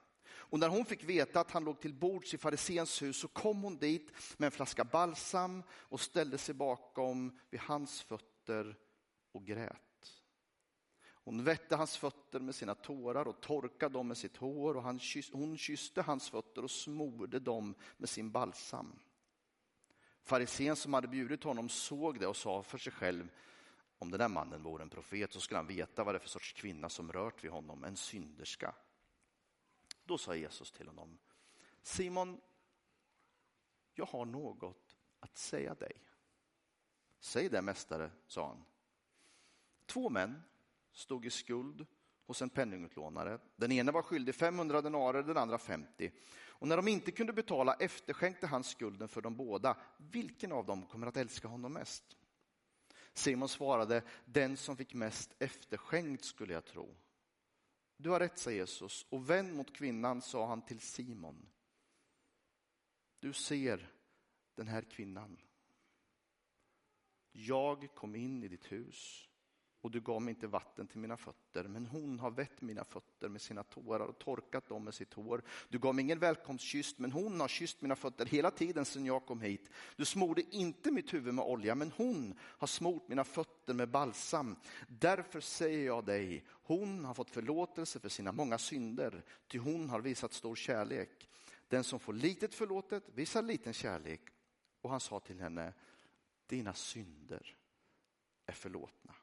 Och 0.52 0.58
när 0.58 0.68
hon 0.68 0.84
fick 0.84 1.04
veta 1.04 1.40
att 1.40 1.50
han 1.50 1.64
låg 1.64 1.80
till 1.80 1.94
bords 1.94 2.34
i 2.34 2.38
farisens 2.38 3.02
hus 3.02 3.16
så 3.16 3.28
kom 3.28 3.62
hon 3.62 3.76
dit 3.76 4.12
med 4.36 4.46
en 4.46 4.50
flaska 4.50 4.84
balsam 4.84 5.62
och 5.70 6.00
ställde 6.00 6.38
sig 6.38 6.54
bakom 6.54 7.38
vid 7.50 7.60
hans 7.60 8.02
fötter 8.02 8.76
och 9.32 9.46
grät. 9.46 10.22
Hon 11.04 11.44
vette 11.44 11.76
hans 11.76 11.96
fötter 11.96 12.40
med 12.40 12.54
sina 12.54 12.74
tårar 12.74 13.28
och 13.28 13.40
torkade 13.40 13.92
dem 13.92 14.08
med 14.08 14.16
sitt 14.16 14.36
hår 14.36 14.76
och 14.76 14.82
han 14.82 15.00
hon 15.32 15.58
kysste 15.58 16.02
hans 16.02 16.30
fötter 16.30 16.64
och 16.64 16.70
smorde 16.70 17.38
dem 17.38 17.74
med 17.96 18.08
sin 18.08 18.30
balsam. 18.30 18.98
Farisén 20.22 20.76
som 20.76 20.94
hade 20.94 21.08
bjudit 21.08 21.44
honom 21.44 21.68
såg 21.68 22.20
det 22.20 22.26
och 22.26 22.36
sa 22.36 22.62
för 22.62 22.78
sig 22.78 22.92
själv, 22.92 23.28
om 23.98 24.10
den 24.10 24.20
där 24.20 24.28
mannen 24.28 24.62
vore 24.62 24.82
en 24.82 24.90
profet 24.90 25.32
så 25.32 25.40
skulle 25.40 25.58
han 25.58 25.66
veta 25.66 26.04
vad 26.04 26.14
det 26.14 26.16
är 26.16 26.20
för 26.20 26.28
sorts 26.28 26.52
kvinna 26.52 26.88
som 26.88 27.12
rört 27.12 27.44
vid 27.44 27.50
honom, 27.50 27.84
en 27.84 27.96
synderska. 27.96 28.74
Då 30.04 30.18
sa 30.18 30.34
Jesus 30.34 30.70
till 30.70 30.86
honom, 30.86 31.18
Simon, 31.82 32.40
jag 33.94 34.06
har 34.06 34.24
något 34.24 34.96
att 35.20 35.36
säga 35.36 35.74
dig. 35.74 35.92
Säg 37.20 37.48
det, 37.48 37.62
mästare, 37.62 38.10
sa 38.26 38.46
han. 38.46 38.64
Två 39.86 40.10
män 40.10 40.42
stod 40.92 41.26
i 41.26 41.30
skuld 41.30 41.86
hos 42.26 42.42
en 42.42 42.50
penningutlånare. 42.50 43.38
Den 43.56 43.72
ene 43.72 43.92
var 43.92 44.02
skyldig 44.02 44.34
500 44.34 44.82
denarer, 44.82 45.22
den 45.22 45.36
andra 45.36 45.58
50. 45.58 46.12
Och 46.62 46.68
när 46.68 46.76
de 46.76 46.88
inte 46.88 47.10
kunde 47.10 47.32
betala 47.32 47.74
efterskänkte 47.74 48.46
han 48.46 48.64
skulden 48.64 49.08
för 49.08 49.20
de 49.20 49.36
båda. 49.36 49.76
Vilken 49.96 50.52
av 50.52 50.66
dem 50.66 50.86
kommer 50.86 51.06
att 51.06 51.16
älska 51.16 51.48
honom 51.48 51.72
mest? 51.72 52.16
Simon 53.14 53.48
svarade, 53.48 54.02
den 54.24 54.56
som 54.56 54.76
fick 54.76 54.94
mest 54.94 55.34
efterskänkt 55.38 56.24
skulle 56.24 56.52
jag 56.52 56.64
tro. 56.64 56.94
Du 58.02 58.10
har 58.10 58.20
rätt, 58.20 58.38
sa 58.38 58.50
Jesus, 58.50 59.06
och 59.08 59.30
vänd 59.30 59.54
mot 59.54 59.72
kvinnan 59.76 60.22
sa 60.22 60.46
han 60.46 60.62
till 60.62 60.80
Simon. 60.80 61.48
Du 63.20 63.32
ser 63.32 63.90
den 64.54 64.68
här 64.68 64.82
kvinnan. 64.82 65.36
Jag 67.32 67.94
kom 67.94 68.16
in 68.16 68.44
i 68.44 68.48
ditt 68.48 68.72
hus 68.72 69.28
och 69.82 69.90
du 69.90 70.00
gav 70.00 70.22
mig 70.22 70.34
inte 70.34 70.46
vatten 70.46 70.86
till 70.86 70.98
mina 70.98 71.16
fötter, 71.16 71.64
men 71.64 71.86
hon 71.86 72.18
har 72.18 72.30
vett 72.30 72.60
mina 72.60 72.84
fötter 72.84 73.28
med 73.28 73.40
sina 73.40 73.62
tårar 73.62 74.06
och 74.06 74.18
torkat 74.18 74.68
dem 74.68 74.84
med 74.84 74.94
sitt 74.94 75.14
hår. 75.14 75.42
Du 75.68 75.78
gav 75.78 75.94
mig 75.94 76.02
ingen 76.02 76.18
välkomstkyss, 76.18 76.98
men 76.98 77.12
hon 77.12 77.40
har 77.40 77.48
kysst 77.48 77.82
mina 77.82 77.96
fötter 77.96 78.26
hela 78.26 78.50
tiden 78.50 78.84
sedan 78.84 79.06
jag 79.06 79.26
kom 79.26 79.40
hit. 79.40 79.70
Du 79.96 80.04
smorde 80.04 80.42
inte 80.50 80.90
mitt 80.90 81.14
huvud 81.14 81.34
med 81.34 81.44
olja, 81.44 81.74
men 81.74 81.92
hon 81.96 82.34
har 82.40 82.66
smort 82.66 83.08
mina 83.08 83.24
fötter 83.24 83.74
med 83.74 83.88
balsam. 83.88 84.56
Därför 84.88 85.40
säger 85.40 85.86
jag 85.86 86.04
dig, 86.04 86.44
hon 86.48 87.04
har 87.04 87.14
fått 87.14 87.30
förlåtelse 87.30 88.00
för 88.00 88.08
sina 88.08 88.32
många 88.32 88.58
synder, 88.58 89.24
ty 89.48 89.58
hon 89.58 89.90
har 89.90 90.00
visat 90.00 90.32
stor 90.32 90.54
kärlek. 90.54 91.28
Den 91.68 91.84
som 91.84 92.00
får 92.00 92.12
litet 92.12 92.54
förlåtet 92.54 93.04
visar 93.14 93.42
liten 93.42 93.72
kärlek. 93.72 94.20
Och 94.80 94.90
han 94.90 95.00
sa 95.00 95.20
till 95.20 95.40
henne, 95.40 95.72
dina 96.46 96.74
synder 96.74 97.56
är 98.46 98.52
förlåtna. 98.52 99.14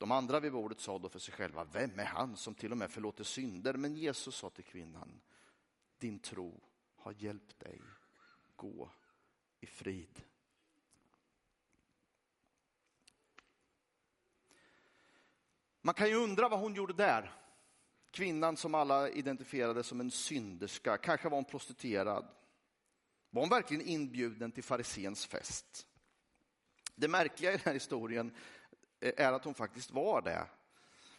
De 0.00 0.10
andra 0.10 0.40
vid 0.40 0.52
bordet 0.52 0.80
sa 0.80 0.98
då 0.98 1.08
för 1.08 1.18
sig 1.18 1.34
själva, 1.34 1.64
vem 1.64 1.98
är 1.98 2.04
han 2.04 2.36
som 2.36 2.54
till 2.54 2.72
och 2.72 2.78
med 2.78 2.90
förlåter 2.90 3.24
synder? 3.24 3.74
Men 3.74 3.96
Jesus 3.96 4.36
sa 4.36 4.50
till 4.50 4.64
kvinnan, 4.64 5.20
din 5.98 6.18
tro 6.18 6.60
har 6.96 7.14
hjälpt 7.18 7.60
dig. 7.60 7.80
Gå 8.56 8.90
i 9.60 9.66
frid. 9.66 10.22
Man 15.80 15.94
kan 15.94 16.08
ju 16.08 16.14
undra 16.14 16.48
vad 16.48 16.60
hon 16.60 16.74
gjorde 16.74 16.92
där. 16.92 17.32
Kvinnan 18.10 18.56
som 18.56 18.74
alla 18.74 19.08
identifierade 19.08 19.82
som 19.82 20.00
en 20.00 20.10
synderska, 20.10 20.96
kanske 20.96 21.28
var 21.28 21.36
hon 21.36 21.44
prostituerad. 21.44 22.28
Var 23.30 23.42
hon 23.42 23.50
verkligen 23.50 23.86
inbjuden 23.86 24.52
till 24.52 24.64
farisens 24.64 25.26
fest? 25.26 25.86
Det 26.94 27.08
märkliga 27.08 27.52
i 27.52 27.56
den 27.56 27.64
här 27.64 27.74
historien 27.74 28.34
Eh, 29.00 29.12
är 29.16 29.32
att 29.32 29.44
hon 29.44 29.54
faktiskt 29.54 29.90
var 29.90 30.22
det. 30.22 30.46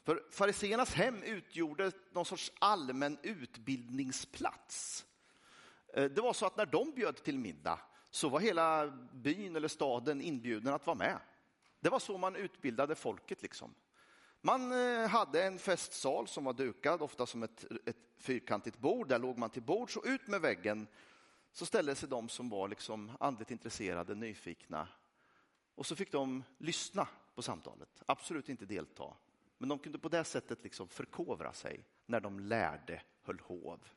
För 0.04 0.24
fariseernas 0.32 0.94
hem 0.94 1.24
utgjorde 1.24 1.92
någon 2.12 2.26
sorts 2.26 2.52
allmän 2.60 3.18
utbildningsplats. 3.24 5.06
Eh, 5.94 6.06
det 6.06 6.22
var 6.22 6.34
så 6.34 6.46
att 6.46 6.58
när 6.58 6.66
de 6.66 6.92
bjöd 6.92 7.16
till 7.16 7.40
middag 7.40 7.80
så 8.10 8.30
var 8.30 8.40
hela 8.40 8.88
byn 9.14 9.56
eller 9.56 9.68
staden 9.68 10.22
inbjuden 10.22 10.74
att 10.74 10.88
vara 10.88 10.98
med. 10.98 11.20
Det 11.80 11.90
var 11.90 12.00
så 12.00 12.18
man 12.18 12.36
utbildade 12.36 12.96
folket. 12.96 13.42
liksom. 13.42 13.76
Man 14.42 14.72
eh, 14.72 15.08
hade 15.08 15.44
en 15.44 15.60
festsal 15.60 16.28
som 16.28 16.44
var 16.44 16.54
dukad, 16.54 17.02
ofta 17.02 17.26
som 17.26 17.44
ett, 17.44 17.66
ett 17.86 17.98
fyrkantigt 18.18 18.78
bord. 18.78 19.08
Där 19.08 19.20
låg 19.20 19.38
man 19.38 19.50
till 19.50 19.62
bords 19.62 19.98
och 19.98 20.06
ut 20.06 20.28
med 20.28 20.42
väggen 20.42 20.88
så 21.54 21.66
ställde 21.66 21.96
sig 21.96 22.10
de 22.10 22.30
som 22.30 22.50
var 22.50 22.68
liksom 22.68 23.12
andligt 23.20 23.52
intresserade, 23.52 24.16
nyfikna. 24.16 24.88
Och 25.82 25.88
så 25.88 25.96
fick 25.96 26.12
de 26.12 26.44
lyssna 26.58 27.08
på 27.36 27.42
samtalet, 27.42 28.04
absolut 28.06 28.50
inte 28.50 28.66
delta. 28.66 29.14
Men 29.58 29.70
de 29.70 29.80
kunde 29.80 30.00
på 30.00 30.10
det 30.10 30.24
sättet 30.24 30.64
liksom 30.64 30.88
förkovra 30.88 31.54
sig 31.54 31.86
när 32.06 32.20
de 32.20 32.40
lärde, 32.40 33.04
höll 33.22 33.40
hov. 33.40 33.90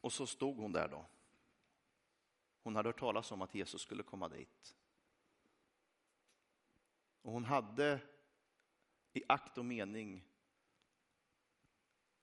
Och 0.00 0.12
så 0.12 0.26
stod 0.26 0.56
hon 0.56 0.72
där 0.72 0.88
då. 0.88 1.06
Hon 2.62 2.76
hade 2.76 2.88
hört 2.88 3.00
talas 3.00 3.32
om 3.32 3.42
att 3.42 3.54
Jesus 3.54 3.82
skulle 3.82 4.02
komma 4.02 4.28
dit. 4.28 4.76
Och 7.22 7.32
hon 7.32 7.44
hade 7.44 8.00
i 9.12 9.22
akt 9.28 9.58
och 9.58 9.64
mening 9.64 10.24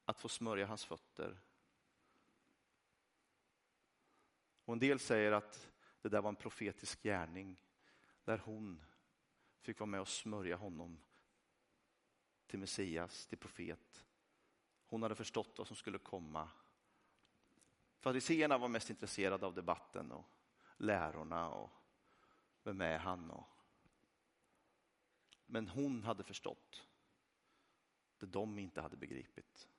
att 0.06 0.20
få 0.20 0.30
smörja 0.30 0.66
hans 0.66 0.86
fötter. 0.86 1.38
Och 4.68 4.74
en 4.74 4.80
del 4.80 5.00
säger 5.00 5.32
att 5.32 5.70
det 6.02 6.10
där 6.10 6.22
var 6.22 6.30
en 6.30 6.36
profetisk 6.36 7.04
gärning 7.04 7.62
där 8.24 8.38
hon 8.38 8.84
fick 9.62 9.80
vara 9.80 9.88
med 9.88 10.02
och 10.02 10.08
smörja 10.08 10.56
honom 10.56 11.00
till 12.48 12.60
Messias, 12.60 13.28
till 13.28 13.38
profet. 13.38 14.06
Hon 14.86 15.02
hade 15.02 15.16
förstått 15.16 15.58
vad 15.58 15.68
som 15.68 15.76
skulle 15.76 15.98
komma. 15.98 16.50
Fariseerna 18.00 18.58
var 18.58 18.68
mest 18.68 18.90
intresserade 18.90 19.46
av 19.46 19.54
debatten 19.54 20.12
och 20.12 20.26
lärorna 20.78 21.50
och 21.50 21.72
vem 22.64 22.82
är 22.82 22.98
han? 22.98 23.32
Och... 23.32 23.48
Men 25.46 25.68
hon 25.68 26.04
hade 26.04 26.24
förstått 26.24 26.88
det 28.18 28.26
de 28.26 28.60
inte 28.60 28.82
hade 28.82 28.98
begripit. 28.98 29.70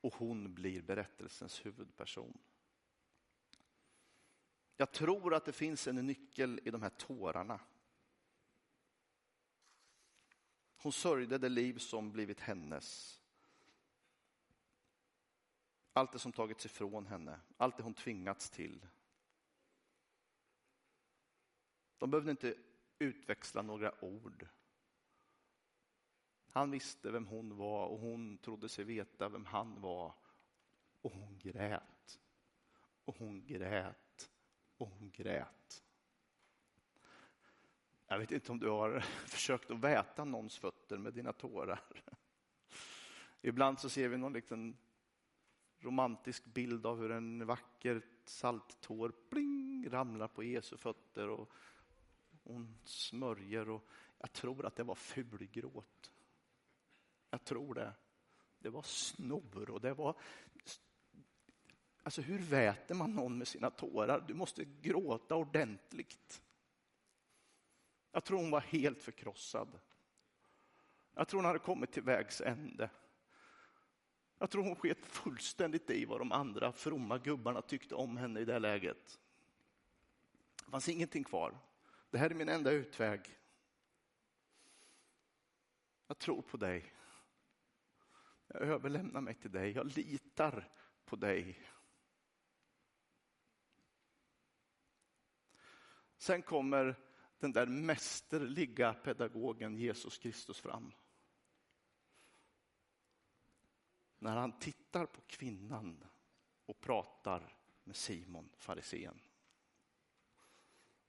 Och 0.00 0.14
hon 0.14 0.54
blir 0.54 0.82
berättelsens 0.82 1.66
huvudperson. 1.66 2.38
Jag 4.80 4.92
tror 4.92 5.34
att 5.34 5.44
det 5.44 5.52
finns 5.52 5.86
en 5.86 6.06
nyckel 6.06 6.60
i 6.64 6.70
de 6.70 6.82
här 6.82 6.90
tårarna. 6.90 7.60
Hon 10.76 10.92
sörjde 10.92 11.38
det 11.38 11.48
liv 11.48 11.78
som 11.78 12.12
blivit 12.12 12.40
hennes. 12.40 13.20
Allt 15.92 16.12
det 16.12 16.18
som 16.18 16.32
tagits 16.32 16.66
ifrån 16.66 17.06
henne, 17.06 17.40
allt 17.56 17.76
det 17.76 17.82
hon 17.82 17.94
tvingats 17.94 18.50
till. 18.50 18.86
De 21.98 22.10
behövde 22.10 22.30
inte 22.30 22.54
utväxla 22.98 23.62
några 23.62 24.04
ord. 24.04 24.46
Han 26.48 26.70
visste 26.70 27.10
vem 27.10 27.26
hon 27.26 27.56
var 27.56 27.86
och 27.86 27.98
hon 27.98 28.38
trodde 28.38 28.68
sig 28.68 28.84
veta 28.84 29.28
vem 29.28 29.46
han 29.46 29.80
var. 29.80 30.14
Och 31.00 31.12
hon 31.12 31.38
grät. 31.38 32.20
Och 33.04 33.16
hon 33.16 33.46
grät 33.46 34.09
och 34.80 34.90
hon 34.98 35.10
grät. 35.10 35.82
Jag 38.06 38.18
vet 38.18 38.32
inte 38.32 38.52
om 38.52 38.58
du 38.58 38.68
har 38.68 39.00
försökt 39.26 39.70
att 39.70 39.78
väta 39.78 40.24
någons 40.24 40.58
fötter 40.58 40.98
med 40.98 41.14
dina 41.14 41.32
tårar. 41.32 41.80
Ibland 43.40 43.80
så 43.80 43.88
ser 43.88 44.08
vi 44.08 44.16
någon 44.16 44.32
liten 44.32 44.76
romantisk 45.78 46.44
bild 46.44 46.86
av 46.86 47.00
hur 47.00 47.10
en 47.10 47.46
vacker 47.46 48.02
salttår 48.24 49.12
bling, 49.30 49.90
ramlar 49.90 50.28
på 50.28 50.42
Jesu 50.42 50.76
fötter 50.76 51.28
och 51.28 51.52
hon 52.42 52.78
smörjer. 52.84 53.68
Och 53.68 53.88
jag 54.18 54.32
tror 54.32 54.66
att 54.66 54.76
det 54.76 54.82
var 54.82 54.94
fulgråt. 54.94 56.10
Jag 57.30 57.44
tror 57.44 57.74
det. 57.74 57.92
Det 58.58 58.68
var 58.68 58.82
snor 58.82 59.70
och 59.70 59.80
det 59.80 59.94
var 59.94 60.16
Alltså 62.02 62.22
hur 62.22 62.38
väter 62.38 62.94
man 62.94 63.14
någon 63.14 63.38
med 63.38 63.48
sina 63.48 63.70
tårar? 63.70 64.24
Du 64.28 64.34
måste 64.34 64.64
gråta 64.64 65.34
ordentligt. 65.34 66.42
Jag 68.12 68.24
tror 68.24 68.38
hon 68.38 68.50
var 68.50 68.60
helt 68.60 69.02
förkrossad. 69.02 69.78
Jag 71.14 71.28
tror 71.28 71.38
hon 71.38 71.46
hade 71.46 71.58
kommit 71.58 71.92
till 71.92 72.02
vägs 72.02 72.40
ände. 72.40 72.90
Jag 74.38 74.50
tror 74.50 74.62
hon 74.62 74.76
sket 74.76 75.06
fullständigt 75.06 75.90
i 75.90 76.04
vad 76.04 76.20
de 76.20 76.32
andra 76.32 76.72
fromma 76.72 77.18
gubbarna 77.18 77.62
tyckte 77.62 77.94
om 77.94 78.16
henne 78.16 78.40
i 78.40 78.44
det 78.44 78.58
läget. 78.58 79.20
Det 80.64 80.70
fanns 80.70 80.88
ingenting 80.88 81.24
kvar. 81.24 81.58
Det 82.10 82.18
här 82.18 82.30
är 82.30 82.34
min 82.34 82.48
enda 82.48 82.70
utväg. 82.70 83.20
Jag 86.06 86.18
tror 86.18 86.42
på 86.42 86.56
dig. 86.56 86.94
Jag 88.46 88.62
överlämnar 88.62 89.20
mig 89.20 89.34
till 89.34 89.52
dig. 89.52 89.70
Jag 89.70 89.86
litar 89.96 90.68
på 91.04 91.16
dig. 91.16 91.58
Sen 96.20 96.42
kommer 96.42 96.96
den 97.38 97.52
där 97.52 97.66
mästerliga 97.66 98.94
pedagogen 98.94 99.76
Jesus 99.76 100.18
Kristus 100.18 100.60
fram. 100.60 100.92
När 104.18 104.36
han 104.36 104.58
tittar 104.58 105.06
på 105.06 105.20
kvinnan 105.20 106.04
och 106.66 106.80
pratar 106.80 107.56
med 107.84 107.96
Simon, 107.96 108.50
farisén. 108.56 109.20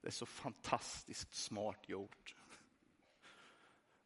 Det 0.00 0.06
är 0.06 0.12
så 0.12 0.26
fantastiskt 0.26 1.34
smart 1.34 1.88
gjort. 1.88 2.36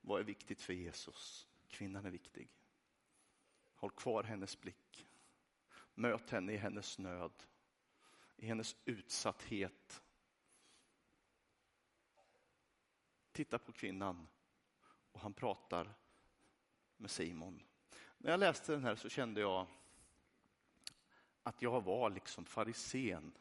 Vad 0.00 0.20
är 0.20 0.24
viktigt 0.24 0.62
för 0.62 0.72
Jesus? 0.72 1.48
Kvinnan 1.68 2.06
är 2.06 2.10
viktig. 2.10 2.48
Håll 3.74 3.90
kvar 3.90 4.22
hennes 4.22 4.60
blick. 4.60 5.06
Möt 5.94 6.30
henne 6.30 6.52
i 6.52 6.56
hennes 6.56 6.98
nöd, 6.98 7.42
i 8.36 8.46
hennes 8.46 8.76
utsatthet. 8.84 10.02
Tittar 13.36 13.58
på 13.58 13.72
kvinnan 13.72 14.28
och 15.12 15.20
han 15.20 15.32
pratar 15.32 15.94
med 16.96 17.10
Simon. 17.10 17.62
När 18.18 18.30
jag 18.30 18.40
läste 18.40 18.72
den 18.72 18.84
här 18.84 18.96
så 18.96 19.08
kände 19.08 19.40
jag 19.40 19.66
att 21.42 21.62
jag 21.62 21.80
var 21.80 22.10
liksom 22.10 22.44
farisén. 22.44 23.32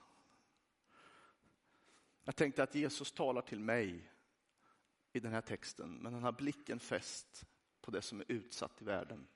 Jag 2.24 2.36
tänkte 2.36 2.64
att 2.64 2.76
Jesus 2.76 3.12
talar 3.12 3.42
till 3.42 3.60
mig 3.60 4.12
i 5.12 5.20
den 5.20 5.32
här 5.32 5.42
texten, 5.42 5.94
men 5.94 6.14
han 6.14 6.24
har 6.24 6.32
blicken 6.32 6.80
fäst 6.80 7.46
på 7.82 7.92
det 7.92 8.02
som 8.02 8.20
är 8.20 8.32
utsatt 8.32 8.82
i 8.82 8.86
världen. 8.86 9.28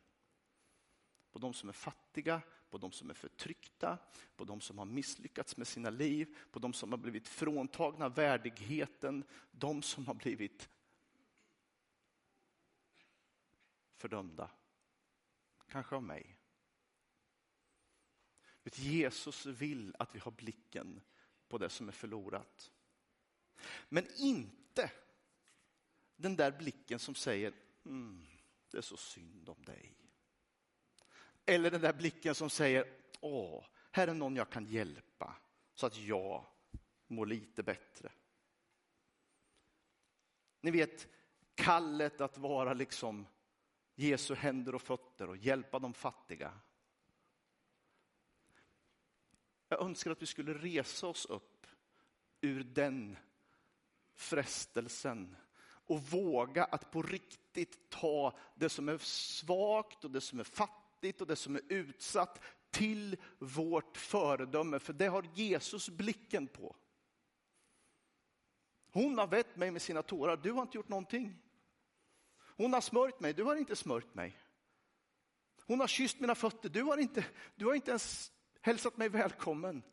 På 1.32 1.40
de 1.40 1.54
som 1.54 1.70
är 1.70 1.74
fattiga, 1.74 2.42
på 2.70 2.78
de 2.78 2.92
som 2.92 3.10
är 3.10 3.14
förtryckta, 3.14 3.98
på 4.36 4.44
de 4.44 4.62
som 4.62 4.78
har 4.78 4.86
misslyckats 4.86 5.58
med 5.58 5.68
sina 5.68 5.90
liv, 5.90 6.38
på 6.52 6.60
de 6.60 6.74
som 6.74 6.92
har 6.92 6.98
blivit 6.98 7.28
fråntagna 7.28 8.10
värdigheten, 8.10 9.24
de 9.52 9.82
som 9.82 10.08
har 10.08 10.14
blivit 10.14 10.70
fördömda. 13.96 14.52
Kanske 15.68 15.96
av 15.96 16.04
mig. 16.04 16.36
Jesus 18.74 19.46
vill 19.46 19.96
att 20.00 20.16
vi 20.16 20.20
har 20.20 20.32
blicken 20.32 21.02
på 21.48 21.58
det 21.58 21.70
som 21.70 21.88
är 21.88 21.92
förlorat. 21.92 22.72
Men 23.90 24.08
inte 24.18 24.92
den 26.16 26.36
där 26.36 26.52
blicken 26.52 27.00
som 27.00 27.16
säger 27.16 27.54
mm, 27.86 28.26
det 28.72 28.78
är 28.78 28.82
så 28.82 28.98
synd 28.98 29.50
om 29.50 29.64
dig. 29.64 29.99
Eller 31.50 31.72
den 31.72 31.82
där 31.82 31.94
blicken 31.94 32.36
som 32.36 32.50
säger 32.50 32.86
åh, 33.20 33.66
här 33.92 34.08
är 34.08 34.14
någon 34.14 34.36
jag 34.36 34.50
kan 34.50 34.66
hjälpa 34.66 35.36
så 35.74 35.86
att 35.86 35.98
jag 35.98 36.46
mår 37.08 37.26
lite 37.26 37.64
bättre. 37.64 38.12
Ni 40.62 40.72
vet 40.72 41.08
kallet 41.56 42.22
att 42.22 42.38
vara 42.38 42.74
liksom 42.74 43.28
Jesu 43.96 44.36
händer 44.36 44.76
och 44.76 44.82
fötter 44.82 45.30
och 45.30 45.38
hjälpa 45.38 45.80
de 45.80 45.94
fattiga. 45.94 46.54
Jag 49.68 49.82
önskar 49.82 50.12
att 50.12 50.22
vi 50.22 50.26
skulle 50.26 50.54
resa 50.54 51.08
oss 51.08 51.26
upp 51.26 51.68
ur 52.42 52.64
den 52.64 53.18
frestelsen 54.16 55.36
och 55.62 56.02
våga 56.02 56.64
att 56.64 56.92
på 56.92 57.02
riktigt 57.02 57.90
ta 57.90 58.38
det 58.56 58.70
som 58.70 58.90
är 58.90 58.98
svagt 58.98 60.04
och 60.04 60.12
det 60.12 60.22
som 60.22 60.40
är 60.40 60.44
fattigt 60.44 60.89
och 61.04 61.28
det 61.28 61.36
som 61.36 61.56
är 61.56 61.62
utsatt 61.70 62.42
till 62.72 63.18
vårt 63.40 63.98
föredöme, 63.98 64.80
för 64.80 64.94
det 64.94 65.08
har 65.08 65.26
Jesus 65.34 65.90
blicken 65.90 66.48
på. 66.48 66.76
Hon 68.92 69.18
har 69.18 69.28
vett 69.28 69.56
mig 69.56 69.72
med 69.72 69.82
sina 69.82 70.02
tårar, 70.02 70.38
du 70.38 70.52
har 70.52 70.62
inte 70.62 70.78
gjort 70.78 70.90
någonting. 70.90 71.42
Hon 72.40 72.74
har 72.74 72.82
smörjt 72.82 73.20
mig, 73.20 73.34
du 73.34 73.44
har 73.44 73.56
inte 73.56 73.76
smörjt 73.76 74.16
mig. 74.16 74.38
Hon 75.66 75.80
har 75.80 75.88
kysst 75.88 76.20
mina 76.20 76.36
fötter, 76.36 76.70
du 76.70 76.84
har 76.84 76.98
inte, 76.98 77.26
du 77.56 77.66
har 77.66 77.74
inte 77.74 77.92
ens 77.92 78.32
hälsat 78.62 78.98
mig 78.98 79.10
välkommen. 79.10 79.84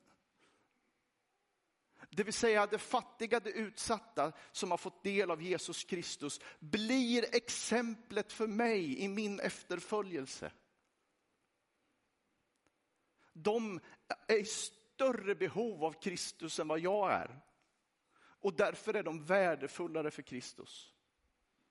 Det 2.10 2.24
vill 2.24 2.34
säga 2.34 2.66
det 2.66 2.78
fattiga, 2.78 3.40
det 3.40 3.50
utsatta 3.50 4.32
som 4.52 4.70
har 4.70 4.78
fått 4.78 5.02
del 5.02 5.30
av 5.30 5.42
Jesus 5.42 5.84
Kristus 5.84 6.40
blir 6.58 7.34
exemplet 7.34 8.32
för 8.32 8.46
mig 8.46 8.98
i 8.98 9.08
min 9.08 9.40
efterföljelse. 9.40 10.52
De 13.42 13.80
är 14.28 14.36
i 14.36 14.44
större 14.44 15.34
behov 15.34 15.84
av 15.84 15.92
Kristus 15.92 16.58
än 16.58 16.68
vad 16.68 16.80
jag 16.80 17.12
är. 17.12 17.40
Och 18.18 18.56
därför 18.56 18.94
är 18.94 19.02
de 19.02 19.24
värdefullare 19.24 20.10
för 20.10 20.22
Kristus. 20.22 20.94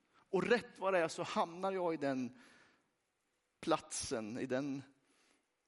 Och 0.08 0.42
rätt 0.42 0.78
vad 0.78 0.94
det 0.94 0.98
är 0.98 1.08
så 1.08 1.22
hamnar 1.22 1.72
jag 1.72 1.94
i 1.94 1.96
den 1.96 2.42
platsen, 3.60 4.38
i, 4.38 4.46
den, 4.46 4.82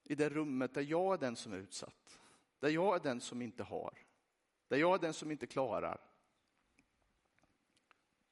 i 0.05 0.15
det 0.15 0.29
rummet 0.29 0.75
där 0.75 0.83
jag 0.83 1.15
är 1.15 1.19
den 1.19 1.37
som 1.37 1.53
är 1.53 1.57
utsatt. 1.57 2.21
Där 2.59 2.69
jag 2.69 2.97
är 2.97 3.01
den 3.01 3.21
som 3.21 3.43
inte 3.43 3.63
har. 3.63 3.99
Där 4.69 4.77
jag 4.77 4.95
är 4.95 4.99
den 4.99 5.15
som 5.15 5.31
inte 5.31 5.47
klarar. 5.47 6.01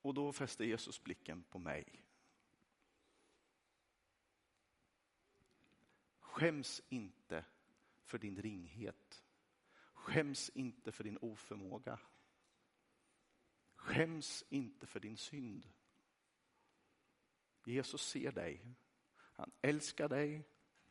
Och 0.03 0.15
då 0.15 0.33
fäster 0.33 0.65
Jesus 0.65 1.03
blicken 1.03 1.43
på 1.43 1.59
mig. 1.59 2.03
Skäms 6.21 6.83
inte 6.89 7.45
för 8.07 8.19
din 8.19 8.43
ringhet. 8.43 9.25
Skäms 9.93 10.49
inte 10.49 10.93
för 10.93 11.05
din 11.05 11.19
oförmåga. 11.21 11.99
Skäms 13.77 14.45
inte 14.49 14.87
för 14.87 15.01
din 15.01 15.17
synd. 15.17 15.69
Jesus 17.65 18.09
ser 18.09 18.33
dig. 18.33 18.75
Han 19.17 19.53
älskar 19.63 20.09
dig, 20.09 20.45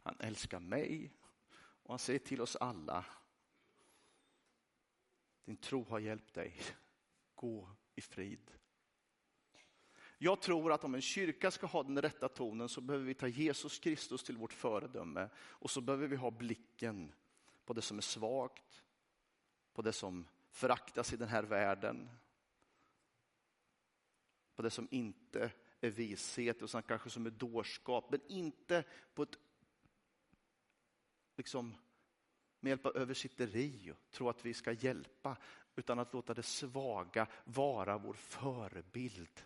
han 0.04 0.16
älskar 0.20 0.60
mig 0.60 1.14
och 1.58 1.90
han 1.90 2.00
säger 2.00 2.20
till 2.20 2.42
oss 2.42 2.56
alla. 2.56 3.06
Din 5.46 5.58
tro 5.58 5.84
har 5.84 6.00
hjälpt 6.00 6.34
dig. 6.34 6.62
Gå 7.36 7.76
i 7.96 8.02
frid. 8.02 8.52
Jag 10.18 10.42
tror 10.42 10.72
att 10.72 10.84
om 10.84 10.96
en 10.96 11.02
kyrka 11.02 11.52
ska 11.52 11.68
ha 11.68 11.84
den 11.84 12.02
rätta 12.02 12.30
tonen 12.30 12.70
så 12.70 12.82
behöver 12.82 13.06
vi 13.06 13.14
ta 13.14 13.28
Jesus 13.28 13.80
Kristus 13.80 14.24
till 14.24 14.38
vårt 14.38 14.54
föredöme 14.54 15.30
och 15.38 15.72
så 15.72 15.82
behöver 15.82 16.08
vi 16.08 16.16
ha 16.16 16.32
blicken 16.32 17.12
på 17.66 17.74
det 17.74 17.82
som 17.82 17.98
är 17.98 18.02
svagt, 18.02 18.84
på 19.74 19.82
det 19.82 19.94
som 19.94 20.28
föraktas 20.52 21.14
i 21.14 21.18
den 21.18 21.28
här 21.28 21.44
världen, 21.44 22.10
på 24.56 24.62
det 24.62 24.70
som 24.70 24.88
inte 24.92 25.52
är 25.82 25.90
vishet 25.90 26.62
och 26.62 26.88
kanske 26.88 27.10
som 27.10 27.26
är 27.26 27.30
dårskap, 27.30 28.12
men 28.12 28.22
inte 28.28 28.84
på 29.14 29.24
ett 29.24 29.38
liksom 31.38 31.76
med 32.60 32.70
hjälp 32.70 32.86
av 32.86 32.98
översitteri 32.98 33.92
och 33.92 34.12
tro 34.12 34.30
att 34.30 34.46
vi 34.46 34.54
ska 34.54 34.72
hjälpa, 34.72 35.38
utan 35.76 36.00
att 36.00 36.14
låta 36.14 36.34
det 36.34 36.44
svaga 36.44 37.28
vara 37.44 37.98
vår 37.98 38.14
förebild. 38.14 39.44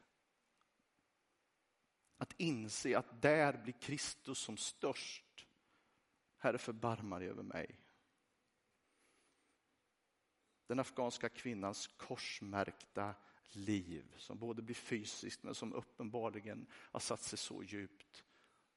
Att 2.19 2.33
inse 2.37 2.97
att 2.97 3.21
där 3.21 3.57
blir 3.63 3.73
Kristus 3.73 4.39
som 4.39 4.57
störst. 4.57 5.47
Herre, 6.37 6.57
förbarma 6.57 7.19
dig 7.19 7.27
över 7.27 7.43
mig. 7.43 7.79
Den 10.67 10.79
afghanska 10.79 11.29
kvinnans 11.29 11.87
korsmärkta 11.87 13.15
liv 13.51 14.15
som 14.17 14.39
både 14.39 14.61
blir 14.61 14.75
fysiskt 14.75 15.43
men 15.43 15.55
som 15.55 15.73
uppenbarligen 15.73 16.67
har 16.71 16.99
satt 16.99 17.21
sig 17.21 17.37
så 17.39 17.63
djupt. 17.63 18.23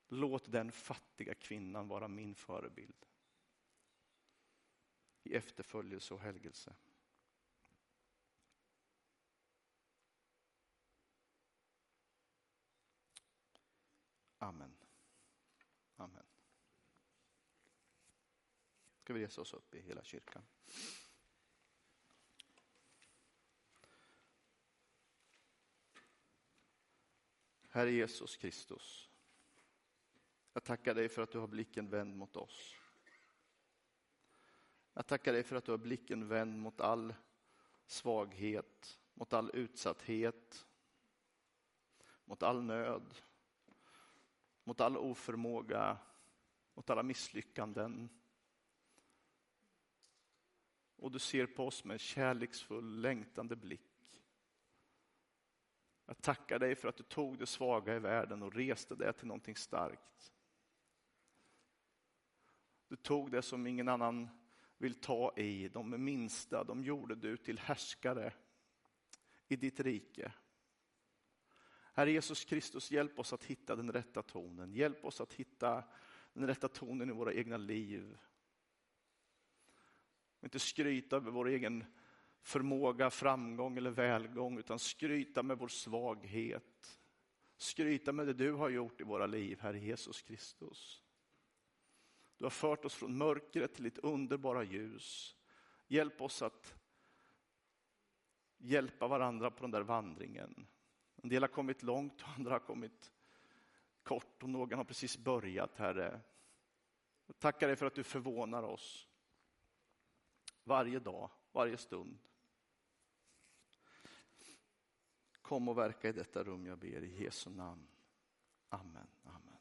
Låt 0.09 0.53
den 0.53 0.73
fattiga 0.73 1.35
kvinnan 1.35 1.89
vara 1.89 2.09
min 2.09 2.35
förebild 2.35 3.07
i 5.23 5.35
efterföljelse 5.35 6.15
och 6.15 6.21
helgelse. 6.21 6.75
Amen. 14.43 14.77
Amen. 15.97 16.27
Ska 18.99 19.13
vi 19.13 19.25
resa 19.25 19.41
oss 19.41 19.55
upp 19.55 19.75
i 19.75 19.81
hela 19.81 20.05
kyrkan? 20.05 20.43
Herre 27.69 27.91
Jesus 27.91 28.37
Kristus. 28.37 29.11
Jag 30.53 30.65
tackar 30.65 30.95
dig 30.95 31.09
för 31.09 31.23
att 31.23 31.33
du 31.33 31.39
har 31.39 31.47
blicken 31.47 31.89
vänd 31.89 32.17
mot 32.17 32.37
oss. 32.37 32.77
Jag 34.93 35.07
tackar 35.07 35.33
dig 35.33 35.43
för 35.43 35.57
att 35.57 35.65
du 35.65 35.71
har 35.71 35.79
blicken 35.79 36.29
vänd 36.29 36.59
mot 36.59 36.81
all 36.81 37.15
svaghet, 37.87 39.01
mot 39.15 39.33
all 39.33 39.51
utsatthet, 39.55 40.67
mot 42.25 42.43
all 42.43 42.63
nöd, 42.63 43.15
mot 44.65 44.81
all 44.81 44.97
oförmåga, 44.97 45.99
mot 46.75 46.91
alla 46.91 47.03
misslyckanden. 47.03 48.09
Och 50.97 51.11
du 51.11 51.19
ser 51.19 51.47
på 51.47 51.67
oss 51.67 51.85
med 51.85 51.95
en 51.95 51.99
kärleksfull, 51.99 53.01
längtande 53.01 53.57
blick. 53.57 53.93
Jag 56.07 56.23
tackar 56.23 56.59
dig 56.59 56.75
för 56.75 56.89
att 56.89 56.97
du 56.97 57.03
tog 57.03 57.39
det 57.39 57.47
svaga 57.47 57.97
i 57.97 57.99
världen 57.99 58.43
och 58.43 58.55
reste 58.55 58.95
det 58.95 59.13
till 59.13 59.27
någonting 59.27 59.57
starkt. 59.57 60.33
Du 62.89 62.97
tog 62.97 63.31
det 63.31 63.43
som 63.43 63.67
ingen 63.67 63.89
annan 63.89 64.29
vill 64.79 64.95
ta 64.95 65.33
i, 65.37 65.69
de 65.69 66.05
minsta, 66.05 66.65
de 66.65 66.85
gjorde 66.85 67.15
du 67.15 67.37
till 67.37 67.59
härskare 67.59 68.33
i 69.49 69.57
ditt 69.57 69.81
rike. 69.81 70.33
Herre 71.93 72.11
Jesus 72.11 72.45
Kristus, 72.45 72.91
hjälp 72.91 73.19
oss 73.19 73.33
att 73.33 73.45
hitta 73.45 73.77
den 73.77 73.93
rätta 73.93 74.23
tonen. 74.23 74.75
Hjälp 74.75 75.05
oss 75.05 75.21
att 75.21 75.33
hitta 75.33 75.85
den 76.33 76.47
rätta 76.47 76.69
tonen 76.69 77.11
i 77.11 77.13
våra 77.13 77.33
egna 77.33 77.57
liv. 77.57 78.19
Inte 80.41 80.59
skryta 80.59 81.17
över 81.17 81.31
vår 81.31 81.49
egen 81.49 81.85
förmåga, 82.43 83.11
framgång 83.11 83.77
eller 83.77 83.91
välgång, 83.91 84.59
utan 84.59 84.79
skryta 84.79 85.43
med 85.43 85.59
vår 85.59 85.69
svaghet. 85.69 87.01
Skryta 87.57 88.13
med 88.13 88.27
det 88.27 88.33
du 88.33 88.53
har 88.53 88.69
gjort 88.69 89.01
i 89.01 89.05
våra 89.05 89.27
liv, 89.27 89.61
Herre 89.61 89.79
Jesus 89.79 90.23
Kristus. 90.23 91.03
Du 92.37 92.45
har 92.45 92.51
fört 92.51 92.85
oss 92.85 92.95
från 92.95 93.17
mörkret 93.17 93.75
till 93.75 93.85
ditt 93.85 93.99
underbara 93.99 94.65
ljus. 94.65 95.37
Hjälp 95.89 96.21
oss 96.21 96.43
att 96.43 96.75
hjälpa 98.59 99.09
varandra 99.09 99.51
på 99.51 99.63
den 99.63 99.71
där 99.71 99.83
vandringen. 99.83 100.67
En 101.23 101.29
del 101.29 101.43
har 101.43 101.49
kommit 101.49 101.83
långt 101.83 102.23
och 102.23 102.29
andra 102.37 102.51
har 102.53 102.59
kommit 102.59 103.13
kort 104.03 104.43
och 104.43 104.49
någon 104.49 104.79
har 104.79 104.85
precis 104.85 105.19
börjat, 105.19 105.79
Herre. 105.79 106.21
Jag 107.27 107.39
tackar 107.39 107.67
dig 107.67 107.77
för 107.77 107.87
att 107.87 107.95
du 107.95 108.05
förvånar 108.05 108.63
oss 108.63 109.09
varje 110.65 110.99
dag, 110.99 111.31
varje 111.53 111.77
stund. 111.77 112.19
Kom 115.43 115.69
och 115.69 115.79
verka 115.79 116.09
i 116.09 116.13
detta 116.13 116.45
rum, 116.45 116.67
jag 116.67 116.79
ber 116.79 117.05
i 117.05 117.23
Jesu 117.23 117.51
namn. 117.51 117.87
Amen. 118.69 119.07
Amen. 119.23 119.59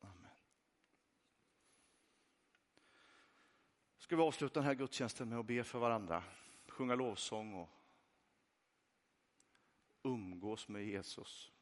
Amen. 0.00 0.30
Ska 3.98 4.16
vi 4.16 4.22
avsluta 4.22 4.60
den 4.60 4.66
här 4.66 4.74
gudstjänsten 4.74 5.28
med 5.28 5.38
att 5.38 5.46
be 5.46 5.64
för 5.64 5.78
varandra, 5.78 6.24
sjunga 6.68 6.94
lovsång 6.94 7.54
och 7.54 7.79
umgås 10.02 10.68
med 10.68 10.84
Jesus. 10.84 11.52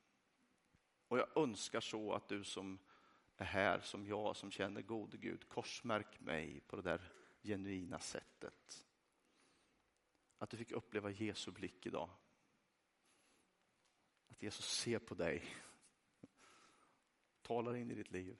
Och 1.08 1.18
jag 1.18 1.36
önskar 1.36 1.80
så 1.80 2.12
att 2.12 2.28
du 2.28 2.44
som 2.44 2.78
är 3.36 3.44
här, 3.44 3.80
som 3.80 4.06
jag, 4.06 4.36
som 4.36 4.50
känner 4.50 4.82
gode 4.82 5.16
Gud, 5.16 5.48
korsmärk 5.48 6.20
mig 6.20 6.60
på 6.60 6.76
det 6.76 6.82
där 6.82 7.12
genuina 7.42 7.98
sättet. 7.98 8.86
Att 10.38 10.50
du 10.50 10.56
fick 10.56 10.72
uppleva 10.72 11.10
Jesu 11.10 11.50
blick 11.50 11.86
idag. 11.86 12.10
Att 14.28 14.42
Jesus 14.42 14.64
ser 14.64 14.98
på 14.98 15.14
dig, 15.14 15.44
talar 17.42 17.76
in 17.76 17.90
i 17.90 17.94
ditt 17.94 18.10
liv 18.10 18.38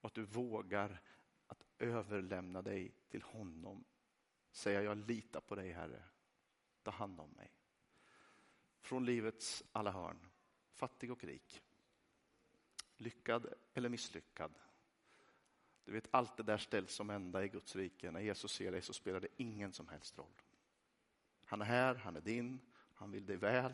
och 0.00 0.06
att 0.06 0.14
du 0.14 0.24
vågar 0.24 1.02
att 1.46 1.64
överlämna 1.78 2.62
dig 2.62 2.94
till 3.08 3.22
honom. 3.22 3.84
Säga 4.50 4.82
jag 4.82 4.98
litar 4.98 5.40
på 5.40 5.54
dig 5.54 5.72
Herre, 5.72 6.02
ta 6.82 6.90
hand 6.90 7.20
om 7.20 7.30
mig. 7.30 7.52
Från 8.86 9.04
livets 9.04 9.64
alla 9.72 9.90
hörn, 9.90 10.26
fattig 10.72 11.10
och 11.12 11.24
rik, 11.24 11.62
lyckad 12.96 13.54
eller 13.74 13.88
misslyckad. 13.88 14.58
Du 15.84 15.92
vet, 15.92 16.08
allt 16.10 16.36
det 16.36 16.42
där 16.42 16.58
ställs 16.58 16.92
som 16.92 17.10
enda 17.10 17.44
i 17.44 17.48
Guds 17.48 17.76
rike. 17.76 18.10
När 18.10 18.20
Jesus 18.20 18.52
ser 18.52 18.72
dig 18.72 18.82
så 18.82 18.92
spelar 18.92 19.20
det 19.20 19.28
ingen 19.36 19.72
som 19.72 19.88
helst 19.88 20.18
roll. 20.18 20.42
Han 21.44 21.60
är 21.60 21.64
här, 21.64 21.94
han 21.94 22.16
är 22.16 22.20
din, 22.20 22.60
han 22.94 23.10
vill 23.10 23.26
dig 23.26 23.36
väl. 23.36 23.72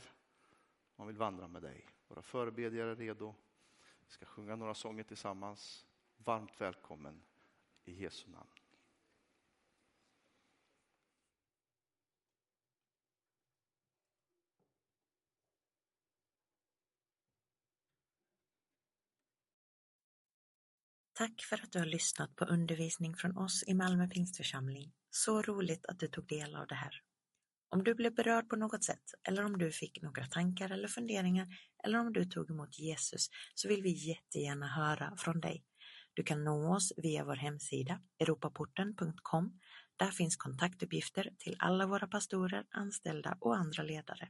Han 0.96 1.06
vill 1.06 1.16
vandra 1.16 1.48
med 1.48 1.62
dig. 1.62 1.88
Våra 2.08 2.22
förebedjare 2.22 2.90
är 2.90 2.96
redo. 2.96 3.34
Vi 4.06 4.12
ska 4.12 4.26
sjunga 4.26 4.56
några 4.56 4.74
sånger 4.74 5.04
tillsammans. 5.04 5.86
Varmt 6.16 6.60
välkommen 6.60 7.22
i 7.84 7.92
Jesu 7.92 8.30
namn. 8.30 8.61
Tack 21.14 21.42
för 21.42 21.56
att 21.62 21.72
du 21.72 21.78
har 21.78 21.86
lyssnat 21.86 22.36
på 22.36 22.44
undervisning 22.44 23.16
från 23.16 23.36
oss 23.36 23.64
i 23.66 23.74
Malmö 23.74 24.08
Pingstförsamling. 24.08 24.92
Så 25.10 25.42
roligt 25.42 25.86
att 25.86 25.98
du 25.98 26.08
tog 26.08 26.26
del 26.26 26.54
av 26.54 26.66
det 26.66 26.74
här. 26.74 27.02
Om 27.68 27.84
du 27.84 27.94
blev 27.94 28.14
berörd 28.14 28.48
på 28.48 28.56
något 28.56 28.84
sätt 28.84 29.02
eller 29.28 29.44
om 29.44 29.58
du 29.58 29.72
fick 29.72 30.02
några 30.02 30.26
tankar 30.26 30.70
eller 30.70 30.88
funderingar 30.88 31.48
eller 31.84 31.98
om 31.98 32.12
du 32.12 32.24
tog 32.24 32.50
emot 32.50 32.78
Jesus 32.78 33.28
så 33.54 33.68
vill 33.68 33.82
vi 33.82 34.08
jättegärna 34.08 34.66
höra 34.66 35.16
från 35.16 35.40
dig. 35.40 35.64
Du 36.14 36.22
kan 36.22 36.44
nå 36.44 36.76
oss 36.76 36.92
via 36.96 37.24
vår 37.24 37.36
hemsida 37.36 38.00
europaporten.com. 38.20 39.60
Där 39.96 40.10
finns 40.10 40.36
kontaktuppgifter 40.36 41.30
till 41.38 41.56
alla 41.58 41.86
våra 41.86 42.06
pastorer, 42.06 42.66
anställda 42.70 43.36
och 43.40 43.56
andra 43.56 43.82
ledare. 43.82 44.28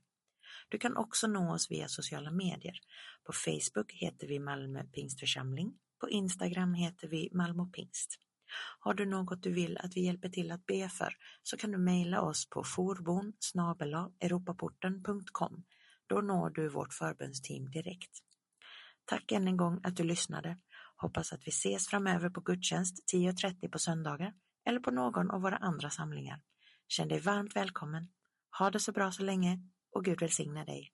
Du 0.68 0.78
kan 0.78 0.96
också 0.96 1.26
nå 1.26 1.54
oss 1.54 1.70
via 1.70 1.88
sociala 1.88 2.30
medier. 2.30 2.78
På 3.24 3.32
Facebook 3.32 3.92
heter 3.92 4.26
vi 4.26 4.38
Malmö 4.38 4.84
Pingstförsamling. 4.84 5.78
På 6.02 6.10
Instagram 6.10 6.74
heter 6.74 7.08
vi 7.08 7.28
Malmö 7.32 7.66
Pingst. 7.72 8.18
Har 8.80 8.94
du 8.94 9.06
något 9.06 9.42
du 9.42 9.52
vill 9.52 9.78
att 9.78 9.96
vi 9.96 10.04
hjälper 10.04 10.28
till 10.28 10.52
att 10.52 10.66
be 10.66 10.88
för 10.88 11.16
så 11.42 11.56
kan 11.56 11.70
du 11.70 11.78
mejla 11.78 12.20
oss 12.20 12.48
på 12.48 12.64
forbon 12.64 13.32
europaporten.com. 14.20 15.64
Då 16.06 16.20
når 16.20 16.50
du 16.50 16.68
vårt 16.68 16.94
förbundsteam 16.94 17.70
direkt. 17.70 18.10
Tack 19.04 19.32
än 19.32 19.48
en 19.48 19.56
gång 19.56 19.80
att 19.82 19.96
du 19.96 20.04
lyssnade. 20.04 20.58
Hoppas 20.96 21.32
att 21.32 21.46
vi 21.46 21.50
ses 21.50 21.88
framöver 21.88 22.30
på 22.30 22.40
gudstjänst 22.40 23.14
10.30 23.14 23.70
på 23.70 23.78
söndagar 23.78 24.32
eller 24.66 24.80
på 24.80 24.90
någon 24.90 25.30
av 25.30 25.40
våra 25.40 25.56
andra 25.56 25.90
samlingar. 25.90 26.40
Känn 26.88 27.08
dig 27.08 27.20
varmt 27.20 27.56
välkommen. 27.56 28.08
Ha 28.58 28.70
det 28.70 28.80
så 28.80 28.92
bra 28.92 29.12
så 29.12 29.22
länge 29.22 29.58
och 29.92 30.04
Gud 30.04 30.20
välsigne 30.20 30.64
dig. 30.64 30.90